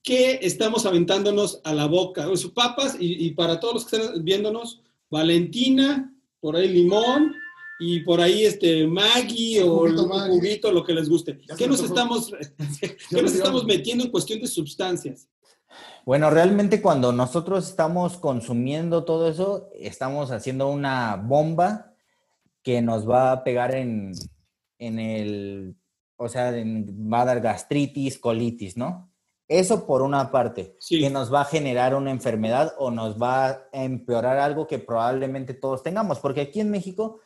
[0.00, 2.28] ¿Qué estamos aventándonos a la boca?
[2.28, 4.80] O sea, papas y, y, para todos los que están viéndonos,
[5.10, 7.34] Valentina, por ahí limón
[7.80, 10.30] y por ahí este Maggi o Juguito Maggi.
[10.30, 11.40] juguito, lo que les guste.
[11.48, 12.30] Ya ¿Qué nos estamos,
[13.10, 15.26] ¿qué nos estamos metiendo en cuestión de sustancias?
[16.06, 21.92] Bueno, realmente cuando nosotros estamos consumiendo todo eso, estamos haciendo una bomba
[22.62, 24.12] que nos va a pegar en,
[24.86, 25.76] en el,
[26.16, 29.10] o sea, en, va a dar gastritis, colitis, ¿no?
[29.48, 31.00] Eso por una parte, Sí.
[31.00, 35.52] que nos va a generar una enfermedad o nos va a empeorar algo que probablemente
[35.54, 37.20] todos tengamos, porque aquí en México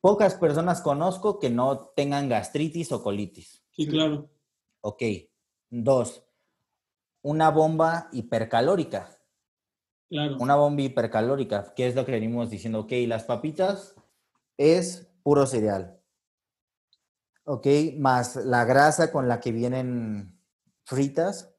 [0.00, 3.64] pocas personas conozco que no tengan gastritis o colitis.
[3.72, 4.30] Sí, claro.
[4.80, 5.02] Ok.
[5.68, 6.22] Dos,
[7.22, 9.10] una bomba hipercalórica.
[10.08, 10.36] Claro.
[10.38, 12.80] Una bomba hipercalórica, que es lo que venimos diciendo.
[12.80, 13.96] Ok, las papitas
[14.56, 15.95] es puro cereal.
[17.48, 17.66] Ok,
[17.96, 20.36] más la grasa con la que vienen
[20.84, 21.54] fritas.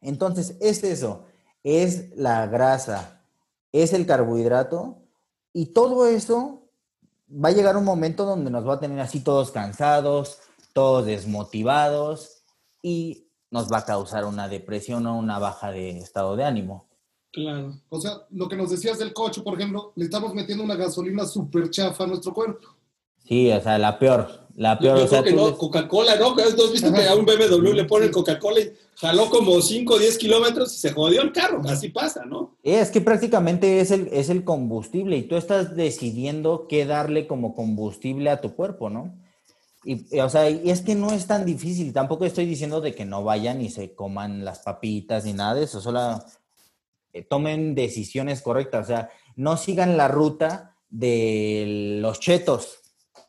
[0.00, 1.26] Entonces, es eso,
[1.62, 3.22] es la grasa,
[3.70, 5.02] es el carbohidrato
[5.52, 6.70] y todo eso
[7.30, 10.38] va a llegar un momento donde nos va a tener así todos cansados,
[10.72, 12.42] todos desmotivados
[12.82, 16.88] y nos va a causar una depresión o una baja de estado de ánimo.
[17.30, 17.74] Claro.
[17.88, 21.26] O sea, lo que nos decías del coche, por ejemplo, le estamos metiendo una gasolina
[21.26, 22.68] súper chafa a nuestro cuerpo.
[23.24, 24.98] Sí, o sea, la peor, la peor.
[24.98, 26.34] o sea, creo que tú no, le- Coca-Cola, ¿no?
[26.34, 29.98] ¿No has visto que a un BMW le ponen Coca-Cola y jaló como 5 o
[29.98, 31.60] 10 kilómetros y se jodió el carro?
[31.68, 32.56] Así pasa, ¿no?
[32.62, 37.54] Es que prácticamente es el, es el combustible y tú estás decidiendo qué darle como
[37.54, 39.14] combustible a tu cuerpo, ¿no?
[39.84, 41.92] Y, y, o sea, y es que no es tan difícil.
[41.92, 45.64] Tampoco estoy diciendo de que no vayan y se coman las papitas ni nada de
[45.64, 45.80] eso.
[45.80, 46.24] Solo
[47.12, 48.84] eh, tomen decisiones correctas.
[48.84, 52.78] O sea, no sigan la ruta de los chetos,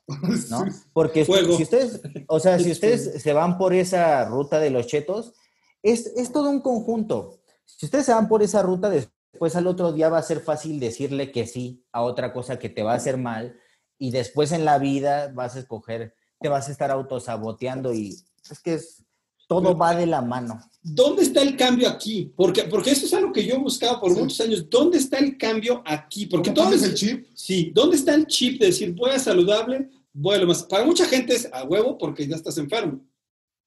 [0.50, 0.66] ¿no?
[0.94, 1.58] Porque Fuego.
[1.58, 5.34] si ustedes, o sea, si ustedes se van por esa ruta de los chetos,
[5.82, 7.40] es, es todo un conjunto.
[7.66, 10.80] Si ustedes se van por esa ruta, después al otro día va a ser fácil
[10.80, 13.58] decirle que sí a otra cosa que te va a hacer mal
[13.98, 18.16] y después en la vida vas a escoger, te vas a estar autosaboteando y
[18.50, 19.04] es que es,
[19.48, 20.60] todo va de la mano.
[20.82, 22.34] ¿Dónde está el cambio aquí?
[22.36, 24.20] Porque, porque eso es algo que yo he buscado por Sí.
[24.20, 24.68] muchos años.
[24.70, 26.26] ¿Dónde está el cambio aquí?
[26.26, 27.28] Porque ¿Cómo todo cambias es- el chip?
[27.36, 30.64] Sí, ¿dónde está el chip de decir voy a saludable, voy a lo más?
[30.64, 33.06] Para mucha gente es a huevo porque ya estás enfermo.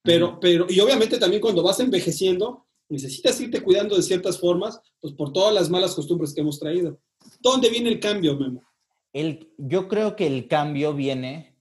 [0.03, 5.12] Pero, pero, y obviamente también cuando vas envejeciendo, necesitas irte cuidando de ciertas formas, pues
[5.12, 6.99] por todas las malas costumbres que hemos traído.
[7.40, 8.62] ¿Dónde viene el cambio, Memo?
[9.12, 11.57] El, yo creo que el cambio viene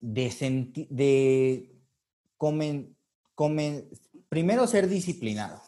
[0.00, 1.72] de, de
[2.36, 2.94] comen-
[3.34, 3.88] comen-
[4.28, 5.62] primero ser disciplinado.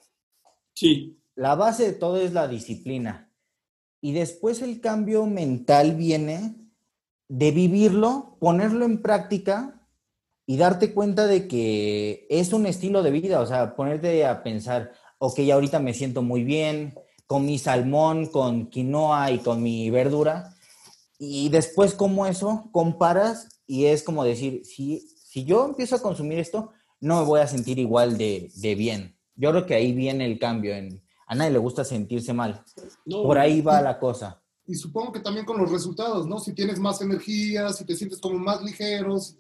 [0.75, 3.31] Sí, La base de todo es la disciplina.
[4.01, 6.57] Y después el cambio mental viene
[7.29, 9.81] de vivirlo, ponerlo en práctica
[10.47, 13.41] y darte cuenta de que es un estilo de vida.
[13.41, 16.95] O sea, ponerte a pensar, ok, ahorita me siento muy bien
[17.27, 20.55] con mi salmón, con quinoa y con mi verdura.
[21.19, 26.39] Y después como eso comparas y es como decir, si, si yo empiezo a consumir
[26.39, 29.17] esto, no me voy a sentir igual de, de bien.
[29.37, 30.75] Yo creo que ahí viene el cambio.
[30.75, 32.63] En, a nadie le gusta sentirse mal.
[33.05, 34.43] no, Por ahí va la cosa.
[34.67, 36.39] Y supongo que también con los resultados, ¿no?
[36.39, 39.37] Si tienes más energía, si te sientes como más ligeros,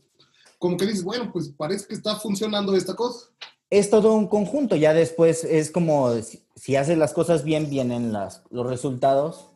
[0.58, 3.28] como que dices, bueno, pues parece que está funcionando esta cosa.
[3.70, 8.12] Es todo un conjunto, ya después es como si, si haces las cosas bien, vienen
[8.12, 9.50] las, los resultados.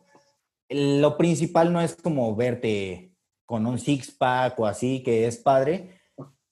[0.67, 3.15] Lo principal no es como verte
[3.45, 5.99] con un six-pack o así, que es padre,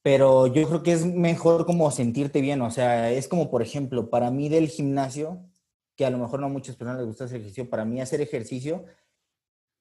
[0.01, 4.09] pero yo creo que es mejor como sentirte bien, o sea, es como, por ejemplo,
[4.09, 5.43] para mí del gimnasio,
[5.95, 8.21] que a lo mejor no a muchas personas les gusta hacer ejercicio, para mí hacer
[8.21, 8.85] ejercicio,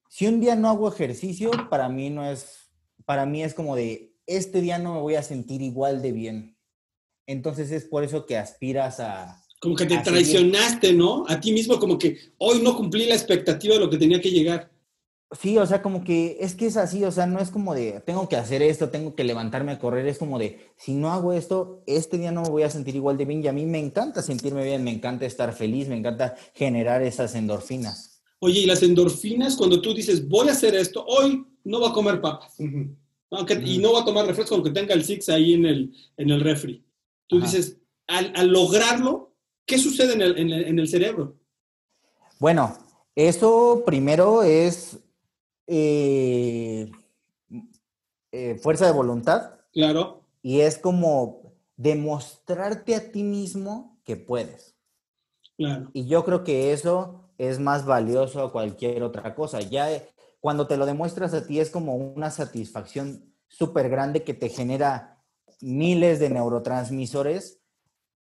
[0.09, 2.69] si un día no hago ejercicio, para mí no es,
[3.05, 6.57] para mí es como de, este día no me voy a sentir igual de bien.
[7.25, 9.41] Entonces es por eso que aspiras a...
[9.59, 11.25] Como que te seguir- traicionaste, ¿no?
[11.27, 14.31] A ti mismo, como que hoy no cumplí la expectativa de lo que tenía que
[14.31, 14.71] llegar.
[15.37, 18.01] Sí, o sea, como que es que es así, o sea, no es como de,
[18.05, 21.33] tengo que hacer esto, tengo que levantarme a correr, es como de, si no hago
[21.33, 23.77] esto, este día no me voy a sentir igual de bien y a mí me
[23.79, 28.16] encanta sentirme bien, me encanta estar feliz, me encanta generar esas endorfinas.
[28.39, 31.93] Oye, y las endorfinas, cuando tú dices, voy a hacer esto, hoy no voy a
[31.93, 32.53] comer papas.
[32.59, 32.95] Ujú.
[33.31, 33.81] Aunque, Y Mm.
[33.81, 36.83] no voy a tomar refresco, aunque tenga el Six ahí en el, en el refri.
[37.27, 37.45] Tú Ajá.
[37.47, 37.77] dices,
[38.07, 39.33] al, al lograrlo,
[39.65, 41.35] ¿qué sucede en el, en el- en el cerebro?
[42.39, 42.77] Bueno,
[43.15, 44.99] eso primero es
[45.69, 46.89] eh,
[48.31, 54.75] eh, fuerza de voluntad Claro, y es como demostrarte a ti mismo que puedes.
[55.57, 55.89] claro.
[55.93, 59.61] Y yo creo que eso es más valioso a cualquier otra cosa.
[59.61, 60.09] Ya eh,
[60.39, 65.23] cuando te lo demuestras a ti es como una satisfacción súper grande que te genera
[65.61, 67.61] miles de neurotransmisores,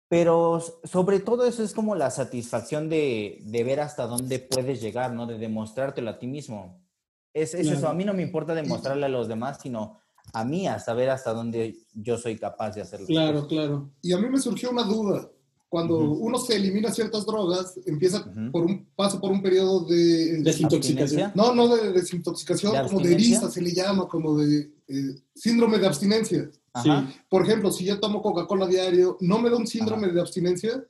[0.07, 5.11] pero sobre todo eso es como la satisfacción de, de ver hasta dónde puedes llegar,
[5.13, 5.25] ¿no?
[5.25, 6.85] De demostrártelo a ti mismo.
[7.33, 9.99] Es, es eso, a mí no me importa demostrarle a los demás, sino
[10.33, 13.07] a mí a saber hasta dónde yo soy capaz de hacerlo.
[13.07, 13.91] Claro, claro.
[14.01, 15.29] Y a mí me surgió una duda.
[15.75, 20.41] Cuando uno se elimina ciertas drogas, empieza por un paso por un periodo de...
[20.41, 21.23] Desintoxicación.
[21.23, 21.31] Abstinencia.
[21.35, 25.77] no, no de desintoxicación, ¿De como de eriza se le llama, como de eh, síndrome
[25.77, 26.49] de abstinencia.
[26.81, 26.89] Sí.
[27.27, 30.81] Por ejemplo, si yo tomo Coca-Cola diario, ¿no me da un síndrome de abstinencia?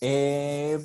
[0.00, 0.78] Eh,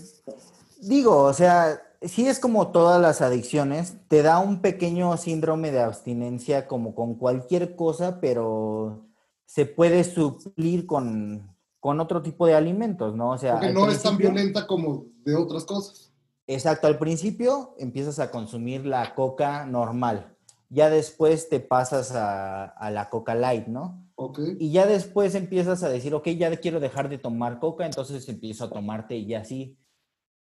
[0.81, 5.81] digo, o sea, sí es como todas las adicciones, te da un pequeño síndrome de
[5.81, 9.05] abstinencia como con cualquier cosa, pero
[9.45, 13.31] se puede suplir con, con otro tipo de alimentos, ¿no?
[13.31, 16.13] O sea, Porque no es tan violenta como de otras cosas.
[16.47, 20.35] Exacto, al principio empiezas a consumir la coca normal,
[20.69, 24.05] ya después te pasas a, a la coca light, ¿no?
[24.15, 24.39] Ok.
[24.59, 28.65] Y ya después empiezas a decir, ok, ya quiero dejar de tomar coca, entonces empiezo
[28.65, 29.77] a tomarte y así.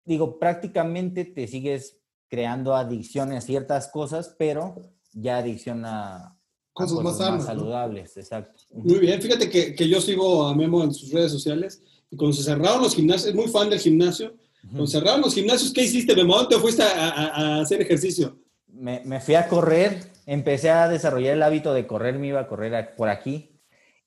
[0.03, 4.75] Digo, prácticamente te sigues creando adicción a ciertas cosas, pero
[5.13, 6.40] ya adicción a,
[6.73, 7.45] Cosas más sanas, ¿no?
[7.45, 8.61] saludables, exacto.
[8.73, 12.35] Muy bien, fíjate que, que yo sigo a Memo en sus redes sociales y cuando
[12.35, 16.15] se cerraron los gimnasios, es muy fan del gimnasio, cuando cerraron los gimnasios, ¿qué hiciste,
[16.15, 16.35] Memo?
[16.35, 17.25] ¿Dónde te fuiste a, a-
[17.57, 18.37] a hacer ejercicio?
[18.67, 22.47] Me, me fui a correr, empecé a desarrollar el hábito de correr, me iba a
[22.47, 23.49] correr a- por aquí.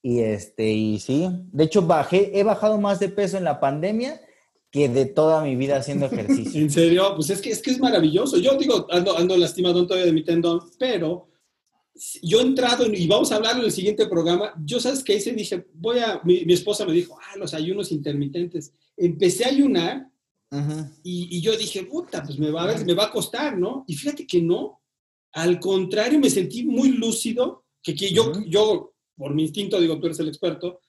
[0.01, 4.21] Y este, y sí, de hecho bajé, he bajado más de peso en la pandemia
[4.71, 6.61] que de toda mi vida haciendo ejercicio.
[6.61, 8.37] En serio, pues es que es, que es maravilloso.
[8.39, 11.29] Yo digo, ando, ando lastimado todavía de mi tendón, pero
[12.23, 15.15] yo he entrado, en- y vamos a hablarlo en el siguiente programa, yo sabes qué
[15.17, 18.73] hice, dije, voy a, mi, mi esposa me dijo, ah, los ayunos intermitentes.
[18.97, 20.09] Empecé a ayunar
[21.03, 23.85] y, y yo dije, puta, pues me va, a ver, me va a costar, ¿no?
[23.87, 24.81] Y fíjate que no.
[25.33, 30.07] Al contrario, me sentí muy lúcido, que, que yo, yo, por mi instinto, digo, tú
[30.07, 30.81] eres el experto,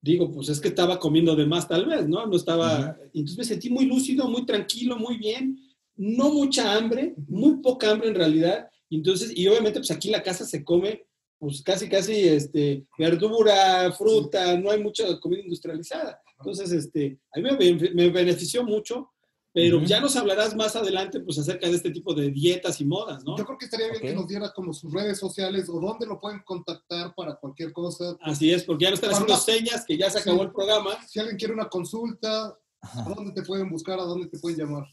[0.00, 2.26] digo, pues es que estaba comiendo de más tal vez, ¿no?
[2.26, 5.58] No estaba, entonces me sentí muy lúcido, muy tranquilo, muy bien,
[5.96, 10.12] no mucha hambre, muy poca hambre en realidad, y entonces, y obviamente pues aquí en
[10.12, 11.04] la casa se come
[11.40, 16.20] pues casi, casi, este, verdura, fruta, no hay mucha comida industrializada.
[16.40, 19.12] Entonces, este, a mí me, bene- me benefició mucho,
[19.52, 23.22] pero ya nos hablarás más adelante, pues, acerca de este tipo de dietas y modas,
[23.24, 23.36] ¿no?
[23.38, 26.18] Yo creo que estaría bien que nos dieras como sus redes sociales o dónde lo
[26.20, 28.16] pueden contactar para cualquier cosa.
[28.20, 30.44] Así es, porque ya nos están haciendo una- señas que ya se acabó Sí.
[30.46, 31.06] el programa.
[31.06, 33.98] Si alguien quiere una consulta, ¿a dónde te pueden buscar?
[34.00, 34.84] ¿A dónde te pueden llamar?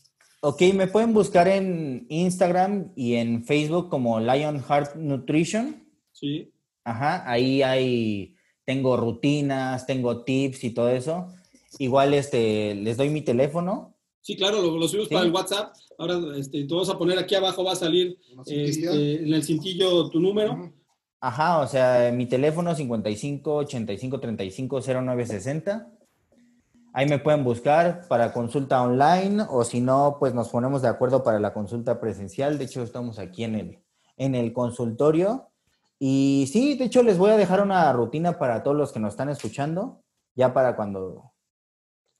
[0.47, 5.83] Ok, me pueden buscar en Instagram y en Facebook como Lionheart Nutrition.
[6.11, 6.53] Sí.
[6.83, 11.33] Ajá, ahí hay, tengo rutinas, tengo tips y todo eso.
[11.79, 13.97] Igual este, les doy mi teléfono.
[14.21, 15.15] Sí, claro, lo, lo subimos Sí.
[15.15, 15.73] para el WhatsApp.
[15.97, 18.15] Ahora este, te vamos a poner aquí abajo, va a salir
[18.45, 18.91] cintilla.
[18.91, 20.71] este, en el cintillo tu número.
[21.21, 25.91] Ajá, o sea, mi teléfono 55 85 35 0960.
[26.97, 31.23] Ahí me pueden buscar para consulta online o si no, pues nos ponemos de acuerdo
[31.23, 32.57] para la consulta presencial.
[32.57, 33.79] De hecho, estamos aquí en el,
[34.15, 35.49] en el consultorio.
[35.99, 39.11] Y sí, de hecho, les voy a dejar una rutina para todos los que nos
[39.13, 40.03] están escuchando,
[40.35, 41.33] ya para cuando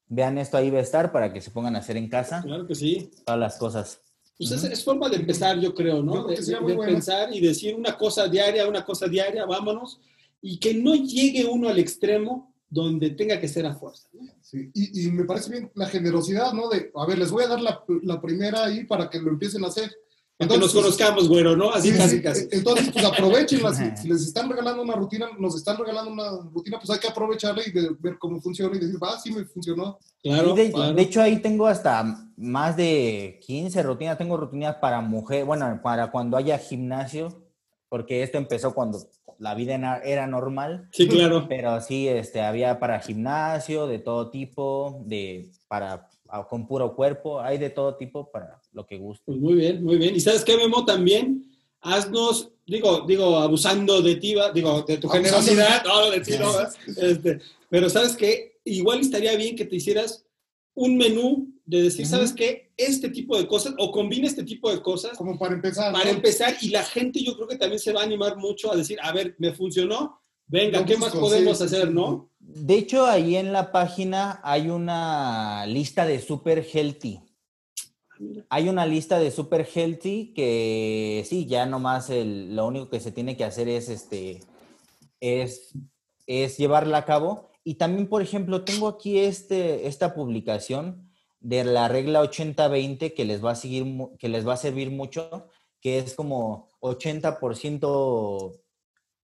[0.08, 2.68] vean esto ahí va a estar, para que se pongan a hacer en casa Claro
[2.68, 3.12] que sí.
[3.26, 4.02] todas las cosas.
[4.38, 6.26] Pues es, es forma de empezar, yo creo, Yo ¿no?
[6.26, 10.02] creo que De, de- pensar y decir una cosa diaria, una cosa diaria, vámonos,
[10.42, 14.10] y que no llegue uno al extremo donde tenga que ser a fuerza.
[14.14, 14.28] ¿no?
[14.56, 16.70] Sí, Y, y me parece bien la generosidad, ¿no?
[16.70, 19.64] De, a ver, les voy a dar la, la primera ahí para que lo empiecen
[19.64, 19.92] a hacer.
[20.38, 21.72] Que nos conozcamos, güero, ¿no?
[21.72, 22.22] Así Sí, casi, sí.
[22.22, 22.48] casi.
[22.52, 23.74] Entonces, pues aprovechenla.
[23.74, 27.08] Si, si les están regalando una rutina, nos están regalando una rutina, pues hay que
[27.08, 29.98] aprovecharla y de- ver cómo funciona y decir, va, sí me funcionó.
[30.22, 30.94] Claro, de, claro.
[30.94, 34.18] de hecho, ahí tengo hasta más de 15 rutinas.
[34.18, 37.42] Tengo rutinas para mujer, bueno, para cuando haya gimnasio,
[37.88, 39.00] porque esto empezó cuando
[39.40, 40.88] la vida era- normal.
[40.92, 41.48] Sí, claro.
[41.48, 47.42] Pero sí, este, había para gimnasio, de todo tipo, de, para, a- con puro cuerpo,
[47.42, 49.24] hay de todo tipo para lo que guste.
[49.26, 50.16] Pues muy bien, muy bien.
[50.16, 50.86] ¿Y sabes qué, Memo?
[50.86, 56.34] También haznos, digo, digo, abusando de ti, digo, de tu generosidad, no, de ti,
[56.98, 60.26] este, pero sabes qué, igual estaría bien que te hicieras
[60.74, 62.06] un menú de decir.
[62.06, 62.72] ¿sabes qué?
[62.78, 65.92] Este tipo de cosas, o combina este tipo de cosas Como para empezar.
[65.92, 66.12] para ¿no?
[66.12, 68.98] empezar, y la gente yo creo que también se va a animar mucho a decir,
[69.02, 71.94] a ver, me funcionó, venga, Lo ¿qué más podemos sí, hacer, sí.
[71.94, 72.30] no?
[72.40, 77.22] De hecho, ahí en la página hay una lista de super healthy.
[78.50, 83.12] Hay una lista de super healthy que sí, ya nomás el, lo único que se
[83.12, 84.40] tiene que hacer es este
[85.20, 85.74] es,
[86.28, 87.52] es llevarla a cabo.
[87.64, 91.05] Y también, por ejemplo, tengo aquí este, esta publicación
[91.46, 93.86] de la regla 80-20 que les va a seguir,
[94.18, 95.48] que les va a servir mucho,
[95.80, 98.60] que es como 80%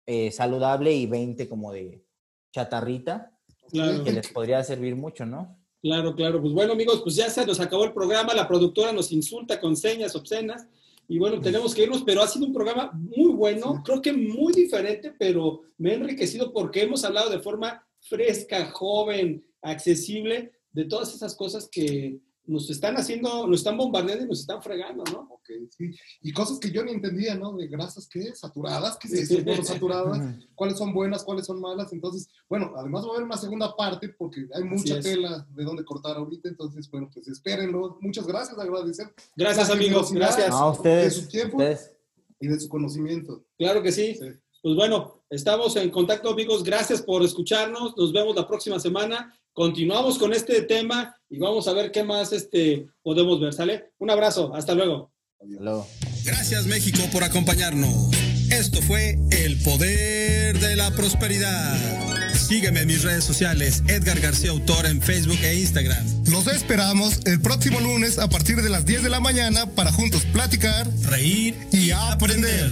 [0.07, 2.03] eh, saludable y 20 como de
[2.51, 3.31] chatarrita,
[3.69, 4.03] Claro.
[4.03, 5.55] que les podría servir mucho, ¿no?
[5.83, 6.41] Claro, claro.
[6.41, 8.33] Pues bueno, amigos, pues ya se nos acabó el programa.
[8.33, 10.67] La productora nos insulta con señas obscenas.
[11.07, 14.51] Y bueno, tenemos que irnos, pero ha sido un programa muy bueno, creo que muy
[14.51, 21.13] diferente, pero me ha enriquecido porque hemos hablado de forma fresca, joven, accesible, de todas
[21.13, 25.27] esas cosas que nos están haciendo, nos están bombardeando y nos están fregando, ¿no?
[25.29, 25.91] Ok, sí.
[26.21, 27.55] Y cosas que yo ni entendía, ¿no?
[27.55, 28.33] De grasas, ¿qué?
[28.33, 28.97] ¿Saturadas?
[28.97, 29.63] ¿Qué es eso?
[29.63, 30.35] Saturadas.
[30.55, 31.23] ¿Cuáles son buenas?
[31.23, 31.91] ¿Cuáles son malas?
[31.91, 35.83] Entonces, bueno, además va a haber una segunda parte porque hay mucha tela de donde
[35.83, 36.47] cortar ahorita.
[36.47, 37.97] Entonces, bueno, pues espérenlo.
[37.99, 39.13] Muchas gracias, agradecer.
[39.35, 40.11] Gracias, amigos.
[40.13, 40.49] Gracias.
[40.49, 41.57] No, ustedes, de su tiempo.
[41.57, 41.91] ustedes.
[42.39, 43.45] Y de su conocimiento.
[43.57, 44.15] Claro que sí.
[44.15, 44.27] Sí.
[44.63, 46.63] Pues bueno, estamos en contacto, amigos.
[46.63, 47.95] Gracias por escucharnos.
[47.95, 49.33] Nos vemos la próxima semana.
[49.59, 53.51] Continuamos con este tema y vamos a ver qué más este, podemos ver.
[53.51, 53.91] ¿Sale?
[53.97, 54.55] Un abrazo.
[54.55, 55.11] Hasta luego.
[55.37, 55.85] Hasta luego.
[56.23, 58.09] Gracias México por acompañarnos.
[58.49, 61.77] Esto fue El Poder de la Prosperidad.
[62.33, 66.05] Sígueme en mis redes sociales, Edgar García Autor en Facebook e Instagram.
[66.31, 70.23] Los esperamos el próximo lunes a partir de las 10 de la mañana para juntos
[70.31, 72.71] platicar Reír y aprender.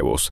[0.01, 0.29] huevos.